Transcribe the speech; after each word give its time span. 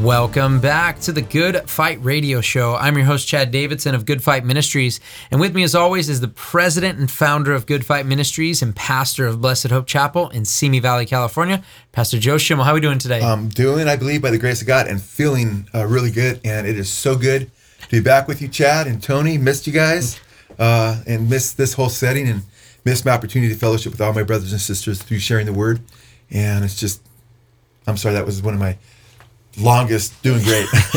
Welcome 0.00 0.60
back 0.60 0.98
to 1.00 1.12
the 1.12 1.20
Good 1.20 1.68
Fight 1.68 2.02
Radio 2.02 2.40
Show. 2.40 2.74
I'm 2.74 2.96
your 2.96 3.04
host, 3.04 3.28
Chad 3.28 3.50
Davidson 3.50 3.94
of 3.94 4.06
Good 4.06 4.24
Fight 4.24 4.46
Ministries. 4.46 4.98
And 5.30 5.38
with 5.38 5.54
me, 5.54 5.62
as 5.62 5.74
always, 5.74 6.08
is 6.08 6.22
the 6.22 6.28
president 6.28 6.98
and 6.98 7.10
founder 7.10 7.52
of 7.52 7.66
Good 7.66 7.84
Fight 7.84 8.06
Ministries 8.06 8.62
and 8.62 8.74
pastor 8.74 9.26
of 9.26 9.42
Blessed 9.42 9.66
Hope 9.66 9.86
Chapel 9.86 10.30
in 10.30 10.46
Simi 10.46 10.80
Valley, 10.80 11.04
California, 11.04 11.62
Pastor 11.92 12.18
Joe 12.18 12.38
Schimmel. 12.38 12.64
How 12.64 12.70
are 12.70 12.76
we 12.76 12.80
doing 12.80 12.98
today? 12.98 13.20
I'm 13.20 13.50
doing, 13.50 13.88
I 13.88 13.96
believe, 13.96 14.22
by 14.22 14.30
the 14.30 14.38
grace 14.38 14.62
of 14.62 14.66
God 14.66 14.86
and 14.86 15.02
feeling 15.02 15.68
uh, 15.74 15.84
really 15.84 16.10
good. 16.10 16.40
And 16.46 16.66
it 16.66 16.78
is 16.78 16.90
so 16.90 17.14
good 17.14 17.50
to 17.82 17.90
be 17.90 18.00
back 18.00 18.26
with 18.26 18.40
you, 18.40 18.48
Chad 18.48 18.86
and 18.86 19.02
Tony. 19.02 19.36
Missed 19.36 19.66
you 19.66 19.74
guys 19.74 20.18
uh, 20.58 21.02
and 21.06 21.28
missed 21.28 21.58
this 21.58 21.74
whole 21.74 21.90
setting 21.90 22.26
and 22.26 22.40
missed 22.86 23.04
my 23.04 23.10
opportunity 23.10 23.52
to 23.52 23.58
fellowship 23.58 23.92
with 23.92 24.00
all 24.00 24.14
my 24.14 24.22
brothers 24.22 24.52
and 24.52 24.62
sisters 24.62 25.02
through 25.02 25.18
sharing 25.18 25.44
the 25.44 25.52
word. 25.52 25.78
And 26.30 26.64
it's 26.64 26.80
just, 26.80 27.02
I'm 27.86 27.98
sorry, 27.98 28.14
that 28.14 28.24
was 28.24 28.40
one 28.40 28.54
of 28.54 28.60
my 28.60 28.78
longest 29.58 30.22
doing 30.22 30.42
great. 30.42 30.66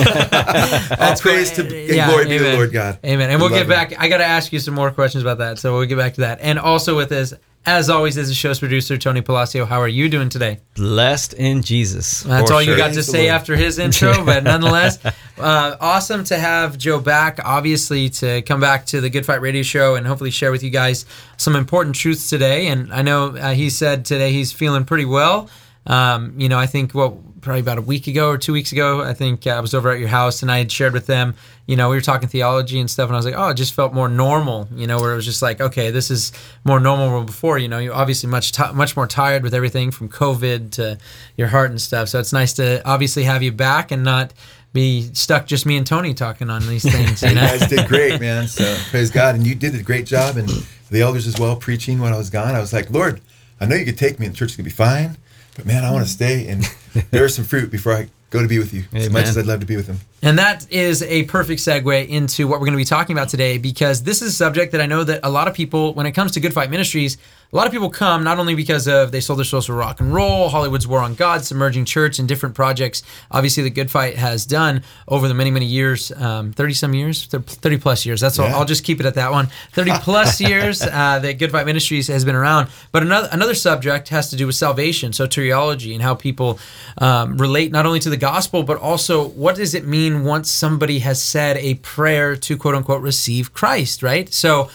All 1.00 1.16
praise 1.16 1.52
to 1.52 1.62
and 1.62 1.96
yeah, 1.96 2.08
glory 2.08 2.26
be 2.26 2.38
to 2.38 2.44
the 2.44 2.54
Lord 2.54 2.72
God. 2.72 3.00
Amen. 3.06 3.30
And 3.30 3.40
we'll 3.40 3.50
get 3.50 3.68
back. 3.68 4.00
I 4.00 4.08
got 4.08 4.18
to 4.18 4.26
ask 4.26 4.52
you 4.54 4.60
some 4.60 4.74
more 4.74 4.92
questions 4.92 5.24
about 5.24 5.40
that, 5.40 5.60
so 5.60 5.78
we'll 5.78 5.88
get 5.88 5.98
back 5.98 6.16
to 6.16 6.22
that. 6.22 6.40
And 6.42 6.60
also 6.60 6.96
with 6.96 7.10
this, 7.10 7.34
as 7.66 7.90
always, 7.90 8.18
is 8.18 8.28
the 8.28 8.34
show's 8.34 8.60
producer 8.60 8.98
Tony 8.98 9.22
Palacio. 9.22 9.66
How 9.66 9.80
are 9.80 9.88
you 9.88 10.10
doing 10.10 10.28
today? 10.28 10.60
Blessed 10.76 11.34
in 11.34 11.62
Jesus. 11.62 12.22
That's 12.24 12.52
all 12.52 12.62
sure. 12.62 12.74
you 12.74 12.78
got 12.78 12.94
to 12.94 13.04
say 13.04 13.30
after 13.30 13.56
his 13.56 13.80
intro, 13.80 14.26
but 14.26 14.44
nonetheless, 14.44 15.04
uh, 15.38 15.78
awesome 15.80 16.26
to 16.26 16.38
have 16.38 16.78
Joe 16.78 17.00
back. 17.00 17.40
Obviously, 17.44 18.10
to 18.10 18.42
come 18.42 18.60
back 18.60 18.86
to 18.88 19.00
the 19.00 19.10
Good 19.10 19.26
Fight 19.26 19.40
Radio 19.40 19.64
Show 19.64 19.96
and 19.96 20.06
hopefully 20.06 20.32
share 20.32 20.52
with 20.52 20.62
you 20.62 20.72
guys 20.72 21.06
some 21.38 21.56
important 21.56 21.96
truths 21.96 22.30
today. 22.30 22.68
And 22.68 22.94
I 22.94 23.02
know 23.02 23.38
uh, 23.38 23.54
he 23.54 23.70
said 23.70 24.04
today 24.04 24.34
he's 24.34 24.52
feeling 24.52 24.84
pretty 24.84 25.06
well. 25.06 25.50
Um, 25.88 26.34
you 26.38 26.50
know, 26.50 26.60
I 26.60 26.66
think 26.66 26.94
what 26.94 27.14
probably 27.44 27.60
about 27.60 27.78
a 27.78 27.82
week 27.82 28.08
ago 28.08 28.30
or 28.30 28.38
two 28.38 28.54
weeks 28.54 28.72
ago, 28.72 29.02
I 29.02 29.14
think 29.14 29.46
uh, 29.46 29.52
I 29.52 29.60
was 29.60 29.74
over 29.74 29.92
at 29.92 30.00
your 30.00 30.08
house 30.08 30.42
and 30.42 30.52
I 30.52 30.58
had 30.58 30.72
shared 30.72 30.94
with 30.94 31.06
them, 31.06 31.36
you 31.68 31.76
know, 31.76 31.90
we 31.90 31.96
were 31.96 32.02
talking 32.02 32.28
theology 32.28 32.80
and 32.80 32.90
stuff, 32.90 33.08
and 33.08 33.16
I 33.16 33.18
was 33.18 33.26
like, 33.26 33.36
oh, 33.38 33.50
it 33.50 33.56
just 33.56 33.74
felt 33.74 33.94
more 33.94 34.10
normal, 34.10 34.68
you 34.74 34.88
know, 34.88 35.00
where 35.00 35.14
it 35.14 35.16
was 35.16 35.26
just 35.26 35.42
like, 35.42 35.62
okay, 35.62 35.92
this 35.92 36.10
is 36.10 36.32
more 36.64 36.80
normal 36.80 37.18
than 37.18 37.26
before, 37.26 37.58
you 37.58 37.68
know, 37.68 37.80
you're 37.80 37.94
obviously 37.94 38.30
much 38.30 38.52
t- 38.52 38.72
much 38.74 38.96
more 38.96 39.08
tired 39.08 39.44
with 39.44 39.54
everything 39.54 39.92
from 39.92 40.10
COVID 40.10 40.72
to 40.72 40.98
your 41.38 41.50
heart 41.50 41.70
and 41.70 41.80
stuff. 41.80 42.10
So 42.10 42.20
it's 42.20 42.34
nice 42.34 42.54
to 42.54 42.82
obviously 42.88 43.24
have 43.24 43.44
you 43.44 43.52
back 43.52 43.92
and 43.92 44.04
not 44.04 44.34
be 44.74 45.14
stuck 45.14 45.46
just 45.46 45.66
me 45.66 45.78
and 45.78 45.86
Tony 45.86 46.14
talking 46.14 46.50
on 46.50 46.66
these 46.68 46.84
things. 46.92 47.22
You, 47.22 47.36
know? 47.36 47.42
you 47.42 47.60
guys 47.60 47.68
did 47.68 47.88
great, 47.88 48.20
man. 48.22 48.48
So 48.48 48.76
praise 48.90 49.12
God, 49.12 49.36
and 49.36 49.46
you 49.46 49.56
did 49.56 49.76
a 49.76 49.84
great 49.84 50.06
job, 50.06 50.38
and 50.38 50.50
the 50.90 51.02
elders 51.02 51.28
as 51.28 51.40
well 51.40 51.56
preaching 51.56 52.00
when 52.00 52.14
I 52.14 52.18
was 52.18 52.30
gone. 52.30 52.56
I 52.56 52.60
was 52.60 52.74
like, 52.74 52.90
Lord, 52.90 53.22
I 53.60 53.66
know 53.66 53.76
you 53.76 53.86
could 53.86 53.98
take 53.98 54.20
me, 54.20 54.26
and 54.26 54.36
the 54.36 54.38
church 54.38 54.58
gonna 54.58 54.66
be 54.66 54.72
fine. 54.72 55.18
But 55.56 55.66
man, 55.66 55.86
I 55.86 55.92
want 55.92 56.04
to 56.04 56.12
stay 56.12 56.48
and 56.48 56.66
there's 57.12 57.36
some 57.36 57.46
fruit 57.46 57.72
before 57.72 57.94
I 57.94 58.10
go 58.30 58.42
to 58.42 58.48
be 58.48 58.60
with 58.60 58.74
you 58.74 58.84
Amen. 58.92 59.02
as 59.04 59.10
much 59.10 59.26
as 59.26 59.38
I'd 59.38 59.46
love 59.46 59.60
to 59.62 59.66
be 59.66 59.76
with 59.76 59.88
him. 59.88 59.98
And 60.24 60.40
that 60.40 60.72
is 60.72 61.04
a 61.04 61.24
perfect 61.24 61.60
segue 61.60 62.08
into 62.08 62.48
what 62.48 62.62
we're 62.62 62.68
going 62.68 62.78
to 62.78 62.78
be 62.78 62.86
talking 62.86 63.14
about 63.14 63.28
today 63.28 63.58
because 63.58 64.04
this 64.04 64.22
is 64.22 64.30
a 64.30 64.32
subject 64.32 64.72
that 64.72 64.80
I 64.80 64.86
know 64.86 65.04
that 65.04 65.20
a 65.22 65.30
lot 65.30 65.50
of 65.50 65.54
people, 65.54 65.94
when 65.96 66.06
it 66.06 66.14
comes 66.14 66.32
to 66.32 66.40
Good 66.40 66.54
Fight 66.54 66.70
Ministries, 66.70 67.18
a 67.52 67.56
lot 67.56 67.68
of 67.68 67.72
people 67.72 67.92
come 67.92 68.24
not 68.24 68.40
only 68.40 68.56
because 68.56 68.88
of 68.88 69.12
they 69.12 69.20
sold 69.20 69.38
their 69.38 69.46
souls 69.46 69.68
for 69.68 69.76
rock 69.76 70.00
and 70.00 70.12
roll, 70.12 70.50
Hollywood's 70.50 70.88
War 70.88 71.02
on 71.02 71.14
God, 71.14 71.46
Submerging 71.46 71.86
Church, 71.86 72.18
and 72.18 72.28
different 72.28 72.56
projects. 72.56 73.04
Obviously, 73.30 73.62
the 73.62 73.70
Good 73.70 73.92
Fight 73.92 74.16
has 74.16 74.44
done 74.48 74.82
over 75.08 75.28
the 75.28 75.36
many, 75.36 75.52
many 75.52 75.68
years, 75.68 76.12
um, 76.14 76.52
30 76.52 76.74
some 76.74 76.94
years, 76.96 77.28
30 77.28 77.78
plus 77.78 78.08
years. 78.08 78.22
That's 78.22 78.40
all. 78.40 78.48
I'll 78.48 78.66
just 78.66 78.84
keep 78.84 79.00
it 79.00 79.06
at 79.06 79.14
that 79.16 79.32
one. 79.32 79.50
30 79.74 79.92
plus 80.00 80.42
years 80.50 80.82
uh, 80.82 81.20
that 81.20 81.38
Good 81.38 81.52
Fight 81.52 81.68
Ministries 81.68 82.08
has 82.08 82.26
been 82.26 82.34
around. 82.34 82.70
But 82.92 83.04
another, 83.04 83.30
another 83.32 83.54
subject 83.54 84.10
has 84.10 84.32
to 84.32 84.36
do 84.36 84.48
with 84.48 84.56
salvation, 84.56 85.12
soteriology, 85.12 85.94
and 85.94 86.02
how 86.02 86.16
people 86.16 86.58
um, 86.98 87.38
relate 87.38 87.72
not 87.72 87.86
only 87.86 88.00
to 88.00 88.10
the 88.10 88.18
gospel, 88.18 88.64
but 88.64 88.80
also 88.80 89.28
what 89.28 89.58
does 89.58 89.76
it 89.76 89.86
mean 89.86 90.13
once 90.22 90.50
somebody 90.50 91.00
has 91.00 91.22
said 91.22 91.58
a 91.58 91.76
prayer 91.76 92.36
to 92.36 92.58
quote 92.58 92.76
unquote 92.76 93.02
receive 93.02 93.54
Christ, 93.54 94.04
right? 94.04 94.32
So, 94.32 94.70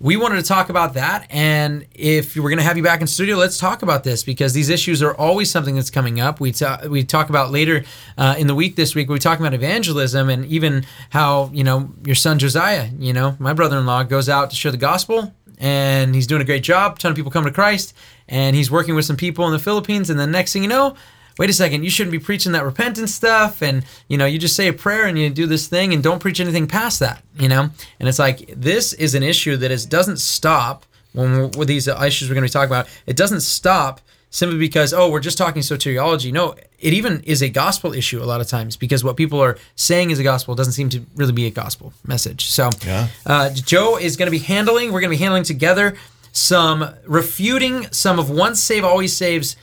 we 0.00 0.16
wanted 0.16 0.36
to 0.36 0.42
talk 0.42 0.68
about 0.68 0.94
that. 0.94 1.26
And 1.30 1.86
if 1.94 2.36
we're 2.36 2.50
going 2.50 2.58
to 2.58 2.64
have 2.64 2.76
you 2.76 2.82
back 2.82 3.00
in 3.00 3.06
studio, 3.06 3.36
let's 3.36 3.58
talk 3.58 3.82
about 3.82 4.04
this 4.04 4.22
because 4.22 4.52
these 4.52 4.68
issues 4.68 5.02
are 5.02 5.14
always 5.14 5.50
something 5.50 5.76
that's 5.76 5.90
coming 5.90 6.20
up. 6.20 6.40
We, 6.40 6.52
we 6.88 7.04
talk 7.04 7.30
about 7.30 7.50
later 7.50 7.84
uh, 8.18 8.34
in 8.36 8.46
the 8.46 8.54
week 8.54 8.76
this 8.76 8.94
week, 8.94 9.08
we 9.08 9.18
talk 9.18 9.38
about 9.38 9.54
evangelism 9.54 10.28
and 10.28 10.44
even 10.46 10.84
how, 11.10 11.50
you 11.54 11.64
know, 11.64 11.90
your 12.04 12.16
son 12.16 12.38
Josiah, 12.38 12.90
you 12.98 13.12
know, 13.12 13.36
my 13.38 13.52
brother 13.54 13.78
in 13.78 13.86
law 13.86 14.02
goes 14.02 14.28
out 14.28 14.50
to 14.50 14.56
share 14.56 14.72
the 14.72 14.76
gospel 14.76 15.32
and 15.58 16.14
he's 16.14 16.26
doing 16.26 16.42
a 16.42 16.44
great 16.44 16.64
job. 16.64 16.96
A 16.96 16.98
ton 16.98 17.12
of 17.12 17.16
people 17.16 17.30
come 17.30 17.44
to 17.44 17.50
Christ 17.50 17.94
and 18.28 18.56
he's 18.56 18.70
working 18.70 18.94
with 18.94 19.04
some 19.04 19.16
people 19.16 19.46
in 19.46 19.52
the 19.52 19.58
Philippines. 19.58 20.10
And 20.10 20.18
the 20.18 20.26
next 20.26 20.52
thing 20.52 20.62
you 20.62 20.68
know, 20.68 20.96
wait 21.38 21.50
a 21.50 21.52
second, 21.52 21.84
you 21.84 21.90
shouldn't 21.90 22.12
be 22.12 22.18
preaching 22.18 22.52
that 22.52 22.64
repentance 22.64 23.14
stuff. 23.14 23.62
And, 23.62 23.84
you 24.08 24.16
know, 24.16 24.26
you 24.26 24.38
just 24.38 24.56
say 24.56 24.68
a 24.68 24.72
prayer 24.72 25.06
and 25.06 25.18
you 25.18 25.30
do 25.30 25.46
this 25.46 25.66
thing 25.66 25.92
and 25.92 26.02
don't 26.02 26.20
preach 26.20 26.40
anything 26.40 26.66
past 26.66 27.00
that, 27.00 27.22
you 27.38 27.48
know? 27.48 27.70
And 28.00 28.08
it's 28.08 28.18
like, 28.18 28.52
this 28.56 28.92
is 28.92 29.14
an 29.14 29.22
issue 29.22 29.56
that 29.56 29.70
is, 29.70 29.86
doesn't 29.86 30.18
stop 30.18 30.86
when 31.12 31.50
with 31.52 31.68
these 31.68 31.88
issues 31.88 32.28
we're 32.28 32.34
going 32.34 32.46
to 32.46 32.50
be 32.50 32.52
talking 32.52 32.70
about. 32.70 32.88
It 33.06 33.16
doesn't 33.16 33.40
stop 33.40 34.00
simply 34.30 34.58
because, 34.58 34.92
oh, 34.92 35.08
we're 35.10 35.20
just 35.20 35.38
talking 35.38 35.62
soteriology. 35.62 36.32
No, 36.32 36.54
it 36.80 36.92
even 36.92 37.22
is 37.22 37.40
a 37.40 37.48
gospel 37.48 37.92
issue 37.92 38.22
a 38.22 38.26
lot 38.26 38.40
of 38.40 38.48
times 38.48 38.76
because 38.76 39.04
what 39.04 39.16
people 39.16 39.40
are 39.40 39.56
saying 39.76 40.10
is 40.10 40.18
a 40.18 40.24
gospel 40.24 40.54
doesn't 40.54 40.72
seem 40.72 40.88
to 40.90 41.04
really 41.14 41.32
be 41.32 41.46
a 41.46 41.50
gospel 41.50 41.92
message. 42.04 42.46
So, 42.46 42.70
yeah. 42.84 43.08
uh, 43.26 43.50
Joe 43.50 43.96
is 43.96 44.16
going 44.16 44.26
to 44.26 44.32
be 44.32 44.40
handling, 44.40 44.92
we're 44.92 45.00
going 45.00 45.12
to 45.12 45.16
be 45.16 45.22
handling 45.22 45.44
together 45.44 45.96
some 46.32 46.92
refuting 47.06 47.86
some 47.92 48.18
of 48.18 48.28
once 48.28 48.60
save, 48.60 48.84
always 48.84 49.16
saves 49.16 49.56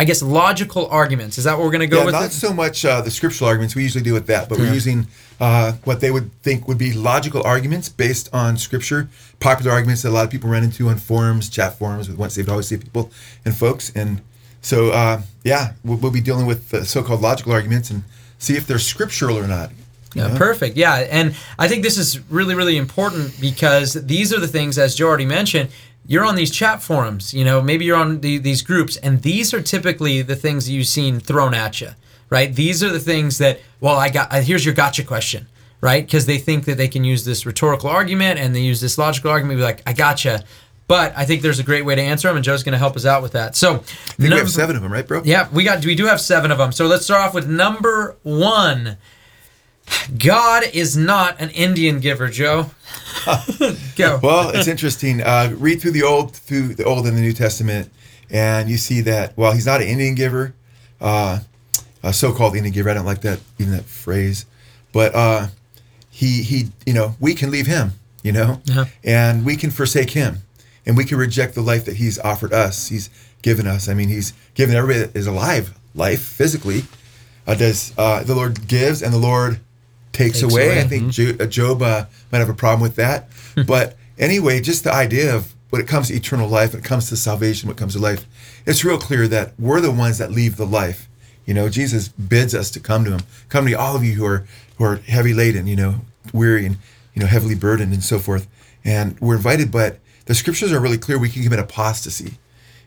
I 0.00 0.04
guess 0.04 0.22
logical 0.22 0.86
arguments. 0.86 1.36
Is 1.36 1.44
that 1.44 1.58
what 1.58 1.64
we're 1.64 1.72
going 1.72 1.82
to 1.82 1.86
go 1.86 1.98
yeah, 1.98 2.04
with? 2.06 2.14
Not 2.14 2.24
it? 2.24 2.32
so 2.32 2.54
much 2.54 2.86
uh, 2.86 3.02
the 3.02 3.10
scriptural 3.10 3.48
arguments. 3.48 3.74
We 3.74 3.82
usually 3.82 4.02
do 4.02 4.14
with 4.14 4.28
that, 4.28 4.48
but 4.48 4.56
we're 4.56 4.72
using 4.72 5.06
uh, 5.38 5.72
what 5.84 6.00
they 6.00 6.10
would 6.10 6.32
think 6.40 6.66
would 6.66 6.78
be 6.78 6.94
logical 6.94 7.42
arguments 7.42 7.90
based 7.90 8.30
on 8.32 8.56
scripture, 8.56 9.10
popular 9.40 9.72
arguments 9.72 10.00
that 10.00 10.08
a 10.08 10.12
lot 10.12 10.24
of 10.24 10.30
people 10.30 10.48
run 10.48 10.64
into 10.64 10.88
on 10.88 10.96
forums, 10.96 11.50
chat 11.50 11.78
forums 11.78 12.08
with 12.08 12.16
once 12.16 12.32
saved, 12.32 12.48
always 12.48 12.66
saved 12.68 12.84
people 12.84 13.10
and 13.44 13.54
folks. 13.54 13.92
And 13.94 14.22
so, 14.62 14.90
uh, 14.90 15.20
yeah, 15.44 15.74
we'll, 15.84 15.98
we'll, 15.98 16.10
be 16.10 16.22
dealing 16.22 16.46
with 16.46 16.70
the 16.70 16.86
so-called 16.86 17.20
logical 17.20 17.52
arguments 17.52 17.90
and 17.90 18.02
see 18.38 18.56
if 18.56 18.66
they're 18.66 18.78
scriptural 18.78 19.38
or 19.38 19.46
not. 19.46 19.70
Yeah, 20.14 20.28
know? 20.28 20.38
perfect. 20.38 20.78
Yeah, 20.78 20.94
and 21.10 21.36
I 21.58 21.68
think 21.68 21.82
this 21.82 21.98
is 21.98 22.20
really, 22.30 22.54
really 22.54 22.78
important 22.78 23.38
because 23.38 23.92
these 23.92 24.32
are 24.32 24.40
the 24.40 24.48
things, 24.48 24.78
as 24.78 24.94
Joe 24.94 25.08
already 25.08 25.26
mentioned, 25.26 25.68
you're 26.10 26.24
on 26.24 26.34
these 26.34 26.50
chat 26.50 26.82
forums, 26.82 27.32
you 27.32 27.44
know, 27.44 27.62
maybe 27.62 27.84
you're 27.84 27.96
on 27.96 28.20
the, 28.20 28.38
these 28.38 28.62
groups, 28.62 28.96
and 28.96 29.22
these 29.22 29.54
are 29.54 29.62
typically 29.62 30.22
the 30.22 30.34
things 30.34 30.66
that 30.66 30.72
you've 30.72 30.88
seen 30.88 31.20
thrown 31.20 31.54
at 31.54 31.80
you, 31.80 31.90
right? 32.30 32.52
These 32.52 32.82
are 32.82 32.90
the 32.90 32.98
things 32.98 33.38
that, 33.38 33.60
well, 33.80 33.94
I 33.94 34.08
got, 34.08 34.32
uh, 34.32 34.40
here's 34.40 34.64
your 34.64 34.74
gotcha 34.74 35.04
question, 35.04 35.46
right? 35.80 36.04
Because 36.04 36.26
they 36.26 36.38
think 36.38 36.64
that 36.64 36.78
they 36.78 36.88
can 36.88 37.04
use 37.04 37.24
this 37.24 37.46
rhetorical 37.46 37.88
argument 37.88 38.40
and 38.40 38.56
they 38.56 38.60
use 38.60 38.80
this 38.80 38.98
logical 38.98 39.30
argument, 39.30 39.58
be 39.58 39.62
like, 39.62 39.84
I 39.86 39.92
gotcha. 39.92 40.42
But 40.88 41.16
I 41.16 41.26
think 41.26 41.42
there's 41.42 41.60
a 41.60 41.62
great 41.62 41.84
way 41.84 41.94
to 41.94 42.02
answer 42.02 42.26
them, 42.26 42.36
and 42.36 42.44
Joe's 42.44 42.64
going 42.64 42.72
to 42.72 42.78
help 42.78 42.96
us 42.96 43.06
out 43.06 43.22
with 43.22 43.30
that. 43.32 43.54
So, 43.54 43.74
I 43.74 43.78
think 43.78 44.32
we 44.32 44.38
have 44.38 44.50
seven 44.50 44.74
of 44.74 44.82
them, 44.82 44.92
right, 44.92 45.06
bro? 45.06 45.22
Yeah, 45.24 45.48
we 45.52 45.62
got 45.62 45.84
we 45.84 45.94
do 45.94 46.06
have 46.06 46.20
seven 46.20 46.50
of 46.50 46.58
them. 46.58 46.72
So 46.72 46.86
let's 46.88 47.04
start 47.04 47.20
off 47.20 47.34
with 47.34 47.48
number 47.48 48.16
one. 48.24 48.96
God 50.16 50.64
is 50.72 50.96
not 50.96 51.40
an 51.40 51.50
Indian 51.50 52.00
giver, 52.00 52.28
Joe. 52.28 52.70
Go. 53.96 54.20
Well, 54.22 54.50
it's 54.50 54.68
interesting. 54.68 55.22
Uh, 55.22 55.54
read 55.56 55.80
through 55.80 55.92
the 55.92 56.02
old, 56.02 56.34
through 56.34 56.74
the 56.74 56.84
Old 56.84 57.06
and 57.06 57.16
the 57.16 57.20
New 57.20 57.32
Testament, 57.32 57.90
and 58.30 58.68
you 58.68 58.76
see 58.76 59.00
that 59.02 59.36
while 59.36 59.52
he's 59.52 59.66
not 59.66 59.80
an 59.80 59.88
Indian 59.88 60.14
giver, 60.14 60.54
uh, 61.00 61.40
a 62.02 62.12
so-called 62.12 62.56
Indian 62.56 62.72
giver, 62.72 62.90
I 62.90 62.94
don't 62.94 63.06
like 63.06 63.22
that 63.22 63.40
even 63.58 63.72
that 63.72 63.84
phrase, 63.84 64.46
but 64.92 65.14
uh, 65.14 65.48
he 66.10 66.42
he, 66.42 66.68
you 66.86 66.92
know, 66.92 67.14
we 67.20 67.34
can 67.34 67.50
leave 67.50 67.66
him, 67.66 67.92
you 68.22 68.32
know, 68.32 68.60
uh-huh. 68.70 68.84
and 69.04 69.44
we 69.44 69.56
can 69.56 69.70
forsake 69.70 70.10
him, 70.10 70.38
and 70.86 70.96
we 70.96 71.04
can 71.04 71.18
reject 71.18 71.54
the 71.54 71.62
life 71.62 71.84
that 71.84 71.96
he's 71.96 72.18
offered 72.18 72.52
us. 72.52 72.88
He's 72.88 73.10
given 73.42 73.66
us. 73.66 73.88
I 73.88 73.94
mean, 73.94 74.08
he's 74.08 74.32
given 74.54 74.74
everybody 74.74 75.06
that 75.06 75.16
is 75.16 75.26
alive 75.26 75.74
life 75.94 76.22
physically. 76.22 76.84
Uh, 77.46 77.54
does 77.54 77.92
uh, 77.98 78.22
the 78.22 78.34
Lord 78.34 78.68
gives 78.68 79.02
and 79.02 79.12
the 79.12 79.18
Lord 79.18 79.60
takes, 80.12 80.40
takes 80.40 80.52
away. 80.52 80.66
away. 80.66 80.80
I 80.80 80.84
think 80.84 81.12
mm-hmm. 81.12 81.48
Job 81.48 81.82
uh, 81.82 82.06
might 82.30 82.38
have 82.38 82.48
a 82.48 82.54
problem 82.54 82.80
with 82.80 82.96
that. 82.96 83.28
but 83.66 83.96
anyway, 84.18 84.60
just 84.60 84.84
the 84.84 84.92
idea 84.92 85.34
of 85.34 85.54
when 85.70 85.80
it 85.80 85.88
comes 85.88 86.08
to 86.08 86.14
eternal 86.14 86.48
life, 86.48 86.72
when 86.72 86.82
it 86.82 86.86
comes 86.86 87.08
to 87.08 87.16
salvation, 87.16 87.68
when 87.68 87.76
it 87.76 87.78
comes 87.78 87.94
to 87.94 88.00
life, 88.00 88.26
it's 88.66 88.84
real 88.84 88.98
clear 88.98 89.26
that 89.28 89.52
we're 89.58 89.80
the 89.80 89.90
ones 89.90 90.18
that 90.18 90.30
leave 90.30 90.56
the 90.56 90.66
life. 90.66 91.08
You 91.46 91.54
know, 91.54 91.68
Jesus 91.68 92.08
bids 92.08 92.54
us 92.54 92.70
to 92.72 92.80
come 92.80 93.04
to 93.04 93.12
Him. 93.12 93.20
Come 93.48 93.66
to 93.66 93.72
all 93.74 93.96
of 93.96 94.04
you 94.04 94.14
who 94.14 94.24
are 94.24 94.46
who 94.76 94.84
are 94.84 94.96
heavy 94.96 95.34
laden, 95.34 95.66
you 95.66 95.76
know, 95.76 95.96
weary 96.32 96.66
and 96.66 96.76
you 97.14 97.20
know 97.20 97.26
heavily 97.26 97.54
burdened 97.54 97.92
and 97.92 98.04
so 98.04 98.18
forth. 98.18 98.46
And 98.84 99.18
we're 99.20 99.36
invited, 99.36 99.70
but 99.70 99.98
the 100.26 100.34
scriptures 100.34 100.72
are 100.72 100.80
really 100.80 100.98
clear. 100.98 101.18
We 101.18 101.28
can 101.28 101.42
commit 101.42 101.58
apostasy, 101.58 102.38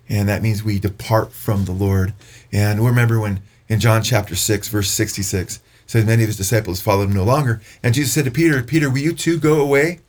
and 0.08 0.30
that 0.30 0.42
means 0.42 0.64
we 0.64 0.80
depart 0.80 1.34
from 1.34 1.66
the 1.66 1.72
Lord. 1.72 2.14
And 2.52 2.82
we 2.82 2.88
remember 2.88 3.20
when 3.20 3.42
in 3.68 3.80
John 3.80 4.02
chapter 4.04 4.36
six, 4.36 4.68
verse 4.68 4.90
sixty-six, 4.90 5.60
says 5.94 6.06
many 6.06 6.24
of 6.24 6.28
his 6.28 6.38
disciples 6.38 6.82
followed 6.82 7.06
him 7.10 7.14
no 7.14 7.24
longer, 7.24 7.62
and 7.82 7.94
Jesus 7.94 8.14
said 8.14 8.26
to 8.26 8.32
Peter, 8.32 8.62
"Peter, 8.62 8.90
will 8.90 9.00
you 9.00 9.14
too 9.14 9.40
go 9.40 9.62
away?" 9.62 10.00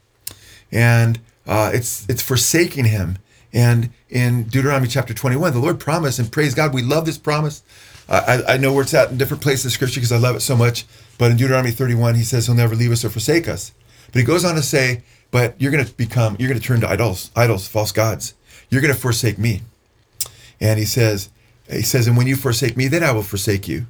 And 0.72 1.20
uh, 1.46 1.70
it's 1.72 2.06
it's 2.08 2.22
forsaking 2.22 2.86
him. 2.86 3.18
And 3.52 3.90
in 4.10 4.44
Deuteronomy 4.44 4.88
chapter 4.88 5.14
21, 5.14 5.52
the 5.52 5.60
Lord 5.60 5.78
promised, 5.78 6.18
and 6.18 6.32
praise 6.32 6.54
God, 6.54 6.74
we 6.74 6.82
love 6.82 7.06
this 7.06 7.18
promise. 7.18 7.62
Uh, 8.08 8.42
I, 8.48 8.54
I, 8.54 8.56
know 8.56 8.72
where 8.72 8.82
it's 8.82 8.92
at 8.92 9.10
in 9.10 9.16
different 9.16 9.44
places 9.44 9.66
in 9.66 9.70
Scripture 9.70 10.00
because 10.00 10.10
I 10.10 10.18
love 10.18 10.34
it 10.34 10.40
so 10.40 10.56
much. 10.56 10.84
But 11.18 11.30
in 11.30 11.36
Deuteronomy 11.36 11.70
31, 11.70 12.16
he 12.16 12.24
says 12.24 12.46
he'll 12.46 12.56
never 12.56 12.74
leave 12.74 12.90
us 12.90 13.04
or 13.04 13.10
forsake 13.10 13.46
us. 13.48 13.72
But 14.06 14.18
he 14.18 14.24
goes 14.24 14.44
on 14.44 14.56
to 14.56 14.62
say, 14.62 15.04
but 15.30 15.54
you're 15.60 15.70
going 15.72 15.84
to 15.84 15.92
become, 15.94 16.36
you're 16.38 16.48
going 16.48 16.60
to 16.60 16.66
turn 16.66 16.80
to 16.80 16.88
idols, 16.88 17.30
idols, 17.34 17.66
false 17.66 17.92
gods. 17.92 18.34
You're 18.70 18.82
going 18.82 18.92
to 18.92 19.00
forsake 19.00 19.38
me. 19.38 19.62
And 20.60 20.78
he 20.78 20.84
says, 20.84 21.30
he 21.70 21.82
says, 21.82 22.06
and 22.06 22.16
when 22.16 22.26
you 22.26 22.36
forsake 22.36 22.76
me, 22.76 22.88
then 22.88 23.02
I 23.02 23.12
will 23.12 23.22
forsake 23.22 23.66
you. 23.68 23.86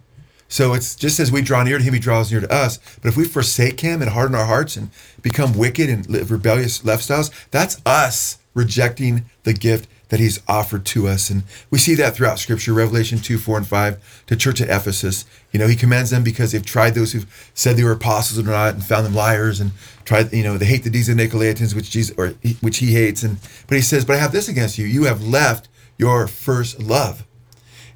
So 0.54 0.72
it's 0.72 0.94
just 0.94 1.18
as 1.18 1.32
we 1.32 1.42
draw 1.42 1.64
near 1.64 1.78
to 1.78 1.82
him, 1.82 1.94
he 1.94 1.98
draws 1.98 2.30
near 2.30 2.40
to 2.40 2.54
us. 2.54 2.78
But 3.02 3.08
if 3.08 3.16
we 3.16 3.24
forsake 3.24 3.80
him 3.80 4.00
and 4.00 4.12
harden 4.12 4.36
our 4.36 4.44
hearts 4.44 4.76
and 4.76 4.88
become 5.20 5.58
wicked 5.58 5.90
and 5.90 6.08
live 6.08 6.30
rebellious 6.30 6.82
lifestyles, 6.82 7.32
that's 7.50 7.82
us 7.84 8.38
rejecting 8.54 9.24
the 9.42 9.52
gift 9.52 9.88
that 10.10 10.20
he's 10.20 10.40
offered 10.46 10.86
to 10.86 11.08
us. 11.08 11.28
And 11.28 11.42
we 11.72 11.80
see 11.80 11.96
that 11.96 12.14
throughout 12.14 12.38
scripture, 12.38 12.72
Revelation 12.72 13.18
2, 13.18 13.36
4, 13.36 13.56
and 13.58 13.66
5, 13.66 14.24
to 14.28 14.36
church 14.36 14.60
at 14.60 14.68
Ephesus. 14.68 15.24
You 15.50 15.58
know, 15.58 15.66
he 15.66 15.74
commends 15.74 16.10
them 16.10 16.22
because 16.22 16.52
they've 16.52 16.64
tried 16.64 16.94
those 16.94 17.10
who've 17.10 17.50
said 17.52 17.76
they 17.76 17.82
were 17.82 17.90
apostles 17.90 18.38
or 18.38 18.48
not 18.48 18.74
and 18.74 18.84
found 18.84 19.04
them 19.04 19.14
liars 19.16 19.58
and 19.58 19.72
tried, 20.04 20.32
you 20.32 20.44
know, 20.44 20.56
they 20.56 20.66
hate 20.66 20.84
the 20.84 20.90
deeds 20.90 21.08
of 21.08 21.16
Nicolaitans, 21.16 21.74
which 21.74 21.90
Jesus 21.90 22.16
or 22.16 22.28
which 22.60 22.78
he 22.78 22.92
hates. 22.92 23.24
And 23.24 23.38
but 23.66 23.74
he 23.74 23.82
says, 23.82 24.04
But 24.04 24.14
I 24.14 24.20
have 24.20 24.30
this 24.30 24.48
against 24.48 24.78
you. 24.78 24.86
You 24.86 25.02
have 25.06 25.20
left 25.20 25.66
your 25.98 26.28
first 26.28 26.80
love. 26.80 27.26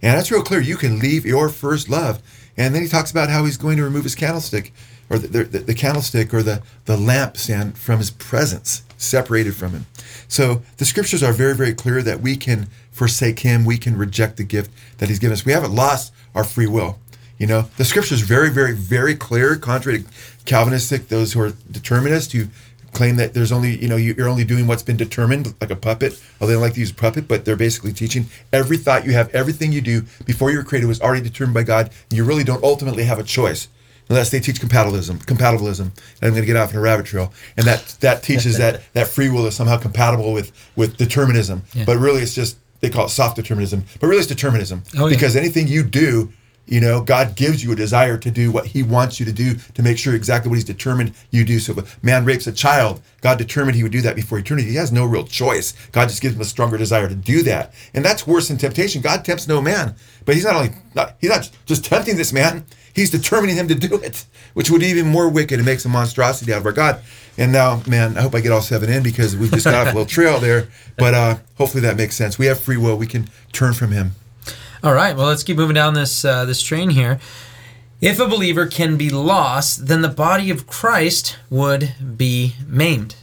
And 0.02 0.16
that's 0.16 0.32
real 0.32 0.43
clear. 0.43 0.60
You 0.60 0.76
can 0.76 0.99
leave 0.99 1.25
your 1.25 1.49
first 1.49 1.88
love. 1.88 2.20
And 2.58 2.75
then 2.75 2.82
he 2.82 2.88
talks 2.88 3.10
about 3.10 3.31
how 3.31 3.44
he's 3.44 3.56
going 3.56 3.76
to 3.76 3.84
remove 3.84 4.02
his 4.02 4.16
candlestick 4.16 4.72
or 5.08 5.19
the, 5.19 5.44
the, 5.44 5.58
the 5.60 5.75
candlestick 5.75 6.34
or 6.34 6.43
the, 6.43 6.62
the 6.84 6.96
lampstand 6.96 7.78
from 7.78 7.99
his 7.99 8.10
presence, 8.10 8.82
separated 8.99 9.55
from 9.55 9.70
him. 9.70 9.87
So 10.26 10.62
the 10.76 10.84
scriptures 10.84 11.22
are 11.22 11.32
very, 11.32 11.55
very 11.55 11.72
clear 11.72 12.02
that 12.02 12.20
we 12.20 12.37
can 12.37 12.66
forsake 12.90 13.38
him, 13.40 13.64
we 13.64 13.78
can 13.78 13.96
reject 13.96 14.37
the 14.37 14.44
gift 14.44 14.70
that 14.99 15.08
he's 15.08 15.20
given 15.20 15.32
us. 15.32 15.46
We 15.46 15.52
haven't 15.52 15.75
lost 15.75 16.12
our 16.34 16.44
free 16.44 16.66
will. 16.66 16.99
You 17.38 17.46
know, 17.46 17.62
the 17.76 17.84
scriptures 17.84 18.20
is 18.20 18.26
very, 18.26 18.50
very, 18.50 18.75
very 18.75 19.14
clear, 19.14 19.55
contrary 19.55 20.02
to 20.02 20.08
Calvinistic, 20.44 21.08
those 21.08 21.32
who 21.32 21.40
are 21.40 21.52
determinists 21.70 22.32
who 22.32 22.49
claim 22.98 23.14
that 23.16 23.32
there's 23.32 23.52
only, 23.52 23.78
you 23.78 23.86
know, 23.86 23.94
you're 23.96 24.28
only 24.28 24.44
doing 24.44 24.66
what's 24.66 24.82
been 24.82 24.96
determined, 24.96 25.54
like 25.60 25.70
a 25.70 25.76
puppet. 25.76 26.20
Well, 26.38 26.48
they 26.48 26.54
don't 26.54 26.62
like 26.62 26.74
to 26.74 26.80
use 26.80 26.90
puppet, 26.90 27.28
but 27.28 27.44
they're 27.44 27.56
basically 27.56 27.92
teaching 27.92 28.26
every 28.52 28.76
thought 28.76 29.06
you 29.06 29.12
have, 29.12 29.32
everything 29.32 29.70
you 29.70 29.80
do 29.80 30.02
before 30.26 30.50
you 30.50 30.58
were 30.58 30.64
created 30.64 30.88
was 30.88 31.00
already 31.00 31.22
determined 31.22 31.54
by 31.54 31.62
God. 31.62 31.92
And 32.10 32.16
you 32.16 32.24
really 32.24 32.42
don't 32.42 32.62
ultimately 32.64 33.04
have 33.04 33.20
a 33.20 33.22
choice 33.22 33.68
unless 34.08 34.30
they 34.30 34.40
teach 34.40 34.60
compatibilism. 34.60 35.24
Compatibilism, 35.24 35.80
and 35.80 35.92
I'm 36.22 36.30
going 36.30 36.42
to 36.42 36.46
get 36.46 36.56
off 36.56 36.72
in 36.72 36.78
a 36.78 36.80
rabbit 36.80 37.06
trail, 37.06 37.32
and 37.56 37.64
that 37.66 37.96
that 38.00 38.24
teaches 38.24 38.58
that 38.58 38.82
that 38.94 39.06
free 39.06 39.28
will 39.30 39.46
is 39.46 39.54
somehow 39.54 39.78
compatible 39.78 40.32
with 40.32 40.50
with 40.74 40.96
determinism. 40.96 41.62
Yeah. 41.74 41.84
But 41.84 41.98
really, 41.98 42.22
it's 42.22 42.34
just 42.34 42.58
they 42.80 42.90
call 42.90 43.06
it 43.06 43.10
soft 43.10 43.36
determinism, 43.36 43.84
but 44.00 44.08
really 44.08 44.20
it's 44.20 44.28
determinism 44.28 44.82
oh, 44.96 45.06
yeah. 45.06 45.14
because 45.14 45.36
anything 45.36 45.68
you 45.68 45.84
do. 45.84 46.32
You 46.69 46.81
know, 46.81 47.00
God 47.00 47.35
gives 47.35 47.65
you 47.65 47.73
a 47.73 47.76
desire 47.76 48.19
to 48.19 48.31
do 48.31 48.53
what 48.53 48.67
He 48.67 48.82
wants 48.82 49.19
you 49.19 49.26
to 49.26 49.32
do 49.32 49.55
to 49.75 49.82
make 49.82 49.99
sure 49.99 50.15
exactly 50.15 50.49
what 50.49 50.56
He's 50.56 50.65
determined 50.65 51.12
you 51.31 51.44
do. 51.44 51.59
So, 51.59 51.73
if 51.73 52.03
a 52.03 52.06
man 52.06 52.25
rapes 52.25 52.47
a 52.47 52.53
child, 52.53 53.00
God 53.20 53.38
determined 53.38 53.76
He 53.76 53.82
would 53.82 53.93
do 53.93 54.03
that 54.03 54.17
before 54.17 54.38
eternity. 54.38 54.69
He 54.69 54.76
has 54.76 54.93
no 54.93 55.05
real 55.05 55.25
choice. 55.25 55.75
God 55.93 56.09
just 56.09 56.23
gives 56.23 56.35
him 56.35 56.41
a 56.41 56.44
stronger 56.44 56.76
desire 56.76 57.09
to 57.09 57.15
do 57.15 57.43
that, 57.44 57.75
and 57.94 58.05
that's 58.05 58.26
worse 58.26 58.49
than 58.49 58.59
temptation. 58.59 59.03
God 59.03 59.25
tempts 59.25 59.49
no 59.49 59.61
man, 59.61 59.94
but 60.25 60.35
He's 60.35 60.44
not 60.44 60.56
only 60.56 60.70
not, 60.94 61.17
He's 61.20 61.31
not 61.31 61.50
just 61.67 61.85
tempting 61.85 62.17
this 62.17 62.32
man 62.32 62.65
he's 62.99 63.11
determining 63.11 63.56
him 63.56 63.69
to 63.69 63.75
do 63.75 63.97
it, 63.97 64.26
which 64.55 64.70
would 64.70 64.81
be 64.81 64.88
even 64.88 65.06
more 65.06 65.29
wicked 65.29 65.59
and 65.59 65.65
makes 65.65 65.85
a 65.85 65.88
monstrosity 65.88 66.53
out 66.53 66.61
of 66.61 66.67
our 66.67 66.73
God. 66.73 67.00
And 67.38 67.53
now, 67.53 67.82
man, 67.87 68.19
I 68.19 68.23
hope 68.23 68.35
I 68.35 68.41
get 68.41 68.53
all 68.53 68.61
seven 68.61 68.91
in 68.91 69.03
because 69.03 69.37
we've 69.37 69.50
just 69.50 69.65
got 69.65 69.75
off 69.75 69.94
a 69.94 69.97
little 69.97 70.06
trail 70.06 70.41
there. 70.41 70.69
But 70.97 71.15
uh, 71.15 71.37
hopefully 71.56 71.82
that 71.82 71.97
makes 71.97 72.17
sense. 72.17 72.38
We 72.38 72.47
have 72.47 72.59
free 72.59 72.76
will. 72.76 72.97
We 72.97 73.06
can 73.06 73.29
turn 73.53 73.73
from 73.73 73.93
him. 73.93 74.12
All 74.82 74.94
right. 74.94 75.16
Well, 75.16 75.26
let's 75.26 75.42
keep 75.42 75.56
moving 75.56 75.75
down 75.75 75.94
this 75.94 76.25
uh, 76.25 76.44
this 76.44 76.62
train 76.62 76.90
here. 76.90 77.19
If 78.00 78.20
a 78.20 78.28
believer 78.28 78.66
can 78.66 78.96
be 78.96 79.10
lost, 79.10 79.88
then 79.88 80.02
the 80.02 80.08
body 80.08 80.50
of 80.50 80.66
Christ 80.66 81.36
would 81.50 81.94
be 82.16 82.54
maimed. 82.66 83.16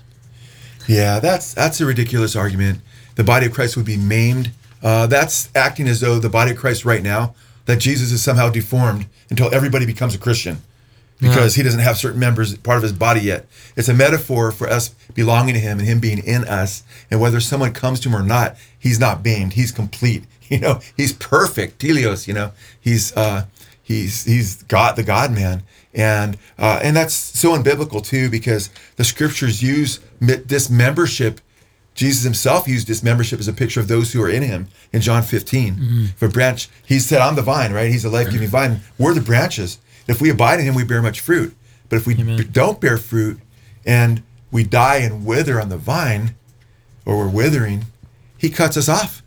Yeah, 0.88 1.19
that's 1.19 1.54
that's 1.54 1.80
a 1.80 1.86
ridiculous 1.86 2.36
argument. 2.36 2.81
The 3.16 3.24
body 3.24 3.46
of 3.46 3.54
Christ 3.54 3.78
would 3.78 3.86
be 3.86 3.98
maimed. 3.98 4.52
Uh, 4.84 5.07
that's 5.07 5.50
acting 5.56 5.88
as 5.88 6.02
though 6.02 6.19
the 6.19 6.30
body 6.30 6.52
of 6.52 6.57
Christ 6.57 6.86
right 6.86 7.02
now 7.02 7.34
that 7.66 7.78
Jesus 7.78 8.12
is 8.12 8.22
somehow 8.22 8.50
deformed 8.50 9.08
until 9.30 9.54
everybody 9.54 9.86
becomes 9.86 10.13
a 10.13 10.19
Christian 10.19 10.62
because 11.19 11.56
yeah. 11.56 11.62
he 11.62 11.66
doesn't 11.66 11.80
have 11.80 11.98
certain 11.98 12.19
members 12.19 12.56
part 12.58 12.78
of 12.78 12.84
his 12.84 12.94
body 12.94 13.22
yet. 13.22 13.48
It's 13.75 13.88
a 13.88 13.94
metaphor 13.94 14.51
for 14.51 14.68
us 14.68 14.90
belonging 15.13 15.54
to 15.54 15.60
him 15.60 15.80
and 15.80 15.88
him 15.88 16.00
being 16.00 16.19
in 16.19 16.44
us. 16.46 16.84
And 17.10 17.19
whether 17.19 17.40
someone 17.40 17.74
comes 17.74 18.00
to 18.01 18.10
him 18.10 18.16
or 18.16 18.24
not, 18.24 18.58
he's 18.78 19.00
not 19.00 19.24
maimed. 19.24 19.54
He's 19.54 19.72
complete. 19.72 20.25
You 20.50 20.60
know, 20.60 20.80
he's 20.96 21.14
perfect. 21.14 21.80
Teleios, 21.80 22.28
you 22.28 22.34
know, 22.34 22.52
he's 22.80 23.16
uh 23.18 23.46
he's 23.82 24.26
he's 24.26 24.62
God 24.64 24.96
the 24.96 25.04
God 25.04 25.32
man. 25.32 25.64
And 25.94 26.38
uh, 26.60 26.80
and 26.84 26.96
that's 26.96 27.14
so 27.14 27.58
unbiblical 27.58 28.06
too 28.06 28.30
because 28.30 28.70
the 28.98 29.04
scriptures 29.04 29.64
use 29.64 30.00
dismembership 30.46 31.42
Jesus 31.96 32.24
himself 32.24 32.68
used 32.68 32.88
this 32.88 33.02
membership 33.02 33.40
as 33.40 33.48
a 33.48 33.54
picture 33.54 33.80
of 33.80 33.88
those 33.88 34.12
who 34.12 34.22
are 34.22 34.30
in 34.30 34.44
him 34.44 34.68
in 34.92 35.00
John 35.02 35.24
15. 35.24 35.76
Mm-hmm. 35.76 36.06
For 36.18 36.28
branch, 36.28 36.70
he 36.86 37.00
said, 37.00 37.22
I'm 37.22 37.36
the 37.36 37.42
vine, 37.42 37.72
right? 37.72 37.90
He's 37.90 38.04
a 38.04 38.10
life 38.10 38.30
giving 38.30 38.50
vine. 38.50 38.82
We're 39.00 39.14
the 39.14 39.22
branches. 39.22 39.80
If 40.06 40.22
we 40.22 40.30
abide 40.30 40.60
in 40.60 40.66
him, 40.66 40.76
we 40.76 40.84
bear 40.84 41.02
much 41.02 41.22
fruit. 41.22 41.56
But 41.88 41.96
if 41.96 42.06
we 42.06 42.16
b- 42.16 42.44
don't 42.44 42.82
bear 42.82 42.98
fruit 42.98 43.40
and 43.86 44.22
we 44.52 44.64
die 44.64 44.98
and 44.98 45.26
wither 45.26 45.60
on 45.60 45.70
the 45.70 45.78
vine, 45.78 46.36
or 47.06 47.18
we're 47.18 47.30
withering, 47.30 47.86
he 48.38 48.50
cuts 48.50 48.76
us 48.76 48.90
off. 48.90 49.24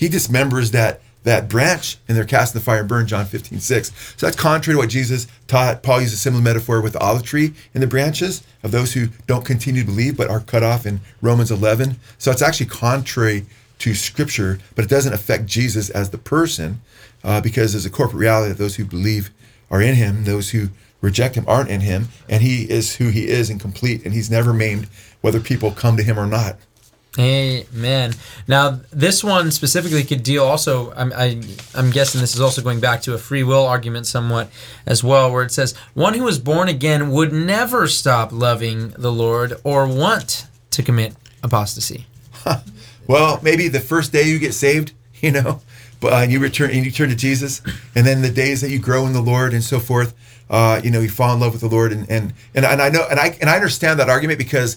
He 0.00 0.08
dismembers 0.08 0.72
that 0.72 1.02
that 1.24 1.46
branch 1.50 1.98
and 2.08 2.16
they're 2.16 2.24
cast 2.24 2.54
in 2.54 2.58
the 2.58 2.64
fire 2.64 2.80
and 2.80 2.88
burned, 2.88 3.06
John 3.06 3.26
15, 3.26 3.60
6. 3.60 4.14
So 4.16 4.26
that's 4.26 4.40
contrary 4.40 4.74
to 4.74 4.78
what 4.78 4.88
Jesus 4.88 5.26
taught. 5.46 5.82
Paul 5.82 6.00
used 6.00 6.14
a 6.14 6.16
similar 6.16 6.42
metaphor 6.42 6.80
with 6.80 6.94
the 6.94 7.00
olive 7.00 7.22
tree 7.22 7.52
and 7.74 7.82
the 7.82 7.86
branches 7.86 8.42
of 8.62 8.70
those 8.70 8.94
who 8.94 9.08
don't 9.26 9.44
continue 9.44 9.82
to 9.82 9.86
believe 9.86 10.16
but 10.16 10.30
are 10.30 10.40
cut 10.40 10.62
off 10.62 10.86
in 10.86 11.02
Romans 11.20 11.50
11. 11.50 11.98
So 12.16 12.30
it's 12.30 12.40
actually 12.40 12.70
contrary 12.70 13.44
to 13.80 13.94
Scripture, 13.94 14.58
but 14.74 14.86
it 14.86 14.88
doesn't 14.88 15.12
affect 15.12 15.44
Jesus 15.44 15.90
as 15.90 16.08
the 16.08 16.16
person 16.16 16.80
uh, 17.22 17.42
because 17.42 17.72
there's 17.72 17.84
a 17.84 17.90
corporate 17.90 18.20
reality 18.20 18.48
that 18.48 18.58
those 18.58 18.76
who 18.76 18.86
believe 18.86 19.30
are 19.70 19.82
in 19.82 19.96
him, 19.96 20.24
those 20.24 20.52
who 20.52 20.70
reject 21.02 21.34
him 21.34 21.44
aren't 21.46 21.68
in 21.68 21.82
him, 21.82 22.08
and 22.30 22.42
he 22.42 22.62
is 22.70 22.96
who 22.96 23.10
he 23.10 23.28
is 23.28 23.50
and 23.50 23.60
complete, 23.60 24.06
and 24.06 24.14
he's 24.14 24.30
never 24.30 24.54
maimed 24.54 24.88
whether 25.20 25.40
people 25.40 25.70
come 25.70 25.98
to 25.98 26.02
him 26.02 26.18
or 26.18 26.26
not. 26.26 26.56
Amen. 27.18 28.14
Now, 28.46 28.80
this 28.90 29.24
one 29.24 29.50
specifically 29.50 30.04
could 30.04 30.22
deal 30.22 30.44
also. 30.44 30.92
I'm, 30.92 31.12
I, 31.12 31.42
I'm 31.74 31.90
guessing 31.90 32.20
this 32.20 32.34
is 32.34 32.40
also 32.40 32.62
going 32.62 32.78
back 32.78 33.02
to 33.02 33.14
a 33.14 33.18
free 33.18 33.42
will 33.42 33.66
argument 33.66 34.06
somewhat 34.06 34.48
as 34.86 35.02
well, 35.02 35.32
where 35.32 35.42
it 35.42 35.50
says 35.50 35.76
one 35.94 36.14
who 36.14 36.28
is 36.28 36.38
born 36.38 36.68
again 36.68 37.10
would 37.10 37.32
never 37.32 37.88
stop 37.88 38.30
loving 38.30 38.90
the 38.90 39.10
Lord 39.10 39.54
or 39.64 39.88
want 39.88 40.46
to 40.70 40.82
commit 40.84 41.14
apostasy. 41.42 42.06
well, 43.08 43.40
maybe 43.42 43.66
the 43.66 43.80
first 43.80 44.12
day 44.12 44.22
you 44.22 44.38
get 44.38 44.54
saved, 44.54 44.92
you 45.20 45.32
know, 45.32 45.60
but 45.98 46.12
uh, 46.12 46.26
you 46.26 46.38
return 46.38 46.70
and 46.70 46.84
you 46.84 46.92
turn 46.92 47.08
to 47.08 47.16
Jesus, 47.16 47.60
and 47.94 48.06
then 48.06 48.22
the 48.22 48.30
days 48.30 48.60
that 48.60 48.70
you 48.70 48.78
grow 48.78 49.04
in 49.06 49.12
the 49.12 49.20
Lord 49.20 49.52
and 49.52 49.64
so 49.64 49.80
forth, 49.80 50.14
uh, 50.48 50.80
you 50.82 50.90
know, 50.90 51.00
you 51.00 51.08
fall 51.08 51.34
in 51.34 51.40
love 51.40 51.52
with 51.52 51.60
the 51.60 51.68
Lord, 51.68 51.92
and 51.92 52.08
and 52.08 52.32
and, 52.54 52.64
and 52.64 52.80
I 52.80 52.88
know 52.88 53.04
and 53.10 53.18
I 53.18 53.36
and 53.40 53.50
I 53.50 53.56
understand 53.56 53.98
that 54.00 54.08
argument 54.08 54.38
because 54.38 54.76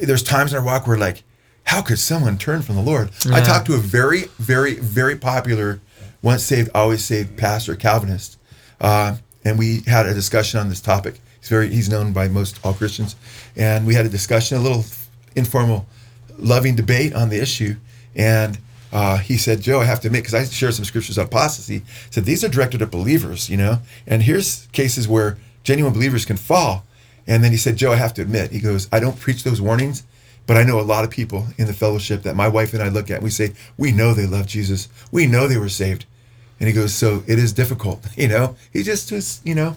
there's 0.00 0.22
times 0.22 0.52
in 0.52 0.58
our 0.58 0.64
walk 0.64 0.86
where 0.86 0.96
like 0.96 1.24
how 1.64 1.82
could 1.82 1.98
someone 1.98 2.38
turn 2.38 2.62
from 2.62 2.76
the 2.76 2.82
Lord? 2.82 3.10
Yeah. 3.26 3.36
I 3.36 3.40
talked 3.40 3.66
to 3.66 3.74
a 3.74 3.78
very, 3.78 4.24
very, 4.38 4.74
very 4.74 5.16
popular, 5.16 5.80
once 6.20 6.42
saved, 6.42 6.70
always 6.74 7.04
saved 7.04 7.36
pastor, 7.36 7.76
Calvinist, 7.76 8.38
uh, 8.80 9.16
and 9.44 9.58
we 9.58 9.80
had 9.86 10.06
a 10.06 10.14
discussion 10.14 10.60
on 10.60 10.68
this 10.68 10.80
topic. 10.80 11.20
He's 11.40 11.48
very, 11.48 11.68
he's 11.68 11.88
known 11.88 12.12
by 12.12 12.28
most 12.28 12.60
all 12.64 12.74
Christians, 12.74 13.16
and 13.56 13.86
we 13.86 13.94
had 13.94 14.06
a 14.06 14.08
discussion, 14.08 14.58
a 14.58 14.60
little 14.60 14.84
informal, 15.34 15.86
loving 16.38 16.76
debate 16.76 17.14
on 17.14 17.28
the 17.28 17.40
issue, 17.40 17.76
and. 18.14 18.58
Uh, 18.94 19.16
he 19.16 19.38
said, 19.38 19.62
Joe, 19.62 19.80
I 19.80 19.84
have 19.84 20.00
to 20.00 20.08
admit, 20.08 20.22
because 20.22 20.34
I 20.34 20.44
shared 20.44 20.74
some 20.74 20.84
scriptures 20.84 21.16
on 21.16 21.24
apostasy, 21.24 21.80
said 22.10 22.26
these 22.26 22.44
are 22.44 22.48
directed 22.50 22.82
at 22.82 22.90
believers, 22.90 23.48
you 23.48 23.56
know, 23.56 23.78
and 24.06 24.22
here's 24.22 24.66
cases 24.72 25.08
where 25.08 25.38
genuine 25.64 25.94
believers 25.94 26.26
can 26.26 26.36
fall. 26.36 26.84
And 27.26 27.42
then 27.42 27.52
he 27.52 27.56
said, 27.56 27.76
Joe, 27.76 27.92
I 27.92 27.96
have 27.96 28.12
to 28.12 28.20
admit, 28.20 28.50
he 28.50 28.60
goes, 28.60 28.88
I 28.92 29.00
don't 29.00 29.18
preach 29.18 29.44
those 29.44 29.62
warnings 29.62 30.02
But 30.46 30.56
I 30.56 30.64
know 30.64 30.80
a 30.80 30.82
lot 30.82 31.04
of 31.04 31.10
people 31.10 31.46
in 31.56 31.66
the 31.66 31.72
fellowship 31.72 32.22
that 32.22 32.36
my 32.36 32.48
wife 32.48 32.74
and 32.74 32.82
I 32.82 32.88
look 32.88 33.10
at 33.10 33.16
and 33.16 33.24
we 33.24 33.30
say, 33.30 33.52
we 33.76 33.92
know 33.92 34.12
they 34.12 34.26
love 34.26 34.46
Jesus. 34.46 34.88
We 35.10 35.26
know 35.26 35.46
they 35.46 35.58
were 35.58 35.68
saved. 35.68 36.04
And 36.58 36.68
he 36.68 36.74
goes, 36.74 36.94
so 36.94 37.22
it 37.26 37.38
is 37.38 37.52
difficult, 37.52 38.06
you 38.16 38.28
know? 38.28 38.56
He 38.72 38.82
just 38.82 39.10
was, 39.12 39.40
you 39.44 39.54
know, 39.54 39.76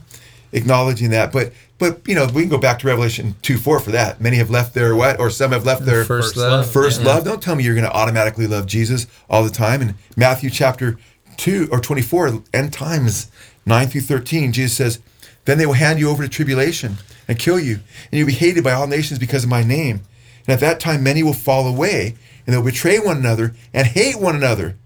acknowledging 0.51 1.11
that. 1.11 1.31
But 1.31 1.53
but 1.77 2.07
you 2.07 2.15
know, 2.15 2.25
we 2.27 2.41
can 2.41 2.49
go 2.49 2.57
back 2.57 2.79
to 2.79 2.87
Revelation 2.87 3.35
2 3.41 3.57
4 3.57 3.79
for 3.79 3.91
that. 3.91 4.21
Many 4.21 4.37
have 4.37 4.49
left 4.49 4.73
their 4.73 4.95
what? 4.95 5.19
Or 5.19 5.29
some 5.29 5.51
have 5.51 5.65
left 5.65 5.85
their 5.85 6.05
first 6.05 6.37
love. 6.37 6.69
First 6.69 7.01
yeah. 7.01 7.07
love. 7.07 7.25
Don't 7.25 7.43
tell 7.43 7.55
me 7.55 7.63
you're 7.63 7.75
gonna 7.75 7.87
automatically 7.87 8.47
love 8.47 8.65
Jesus 8.65 9.07
all 9.29 9.43
the 9.43 9.49
time. 9.49 9.81
And 9.81 9.95
Matthew 10.15 10.49
chapter 10.49 10.97
2 11.37 11.69
or 11.71 11.79
24, 11.81 12.43
end 12.53 12.71
times 12.71 13.29
9 13.65 13.87
through 13.87 14.01
13, 14.01 14.53
Jesus 14.53 14.77
says, 14.77 14.99
Then 15.43 15.57
they 15.57 15.65
will 15.65 15.73
hand 15.73 15.99
you 15.99 16.09
over 16.09 16.23
to 16.23 16.29
tribulation 16.29 16.97
and 17.27 17.37
kill 17.37 17.59
you, 17.59 17.75
and 18.11 18.19
you'll 18.19 18.27
be 18.27 18.33
hated 18.33 18.63
by 18.63 18.71
all 18.71 18.87
nations 18.87 19.19
because 19.19 19.43
of 19.43 19.49
my 19.49 19.63
name. 19.63 20.01
And 20.47 20.53
at 20.53 20.59
that 20.59 20.79
time 20.79 21.03
many 21.03 21.23
will 21.23 21.33
fall 21.33 21.67
away, 21.67 22.15
and 22.45 22.53
they'll 22.53 22.63
betray 22.63 22.99
one 22.99 23.17
another 23.17 23.55
and 23.73 23.87
hate 23.87 24.19
one 24.19 24.35
another. 24.35 24.77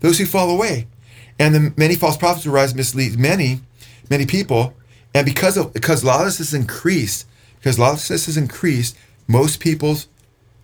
Those 0.00 0.18
who 0.18 0.26
fall 0.26 0.50
away. 0.50 0.86
And 1.38 1.54
the 1.54 1.72
many 1.76 1.94
false 1.94 2.16
prophets 2.16 2.46
will 2.46 2.54
rise 2.54 2.70
and 2.70 2.76
mislead 2.76 3.18
many, 3.18 3.60
many 4.10 4.26
people. 4.26 4.74
And 5.14 5.24
because 5.24 5.56
of 5.56 5.72
because 5.72 6.04
lawlessness 6.04 6.52
increased, 6.52 7.26
because 7.58 7.78
lawlessness 7.78 8.26
has 8.26 8.36
increased, 8.36 8.96
most 9.26 9.60
people's 9.60 10.08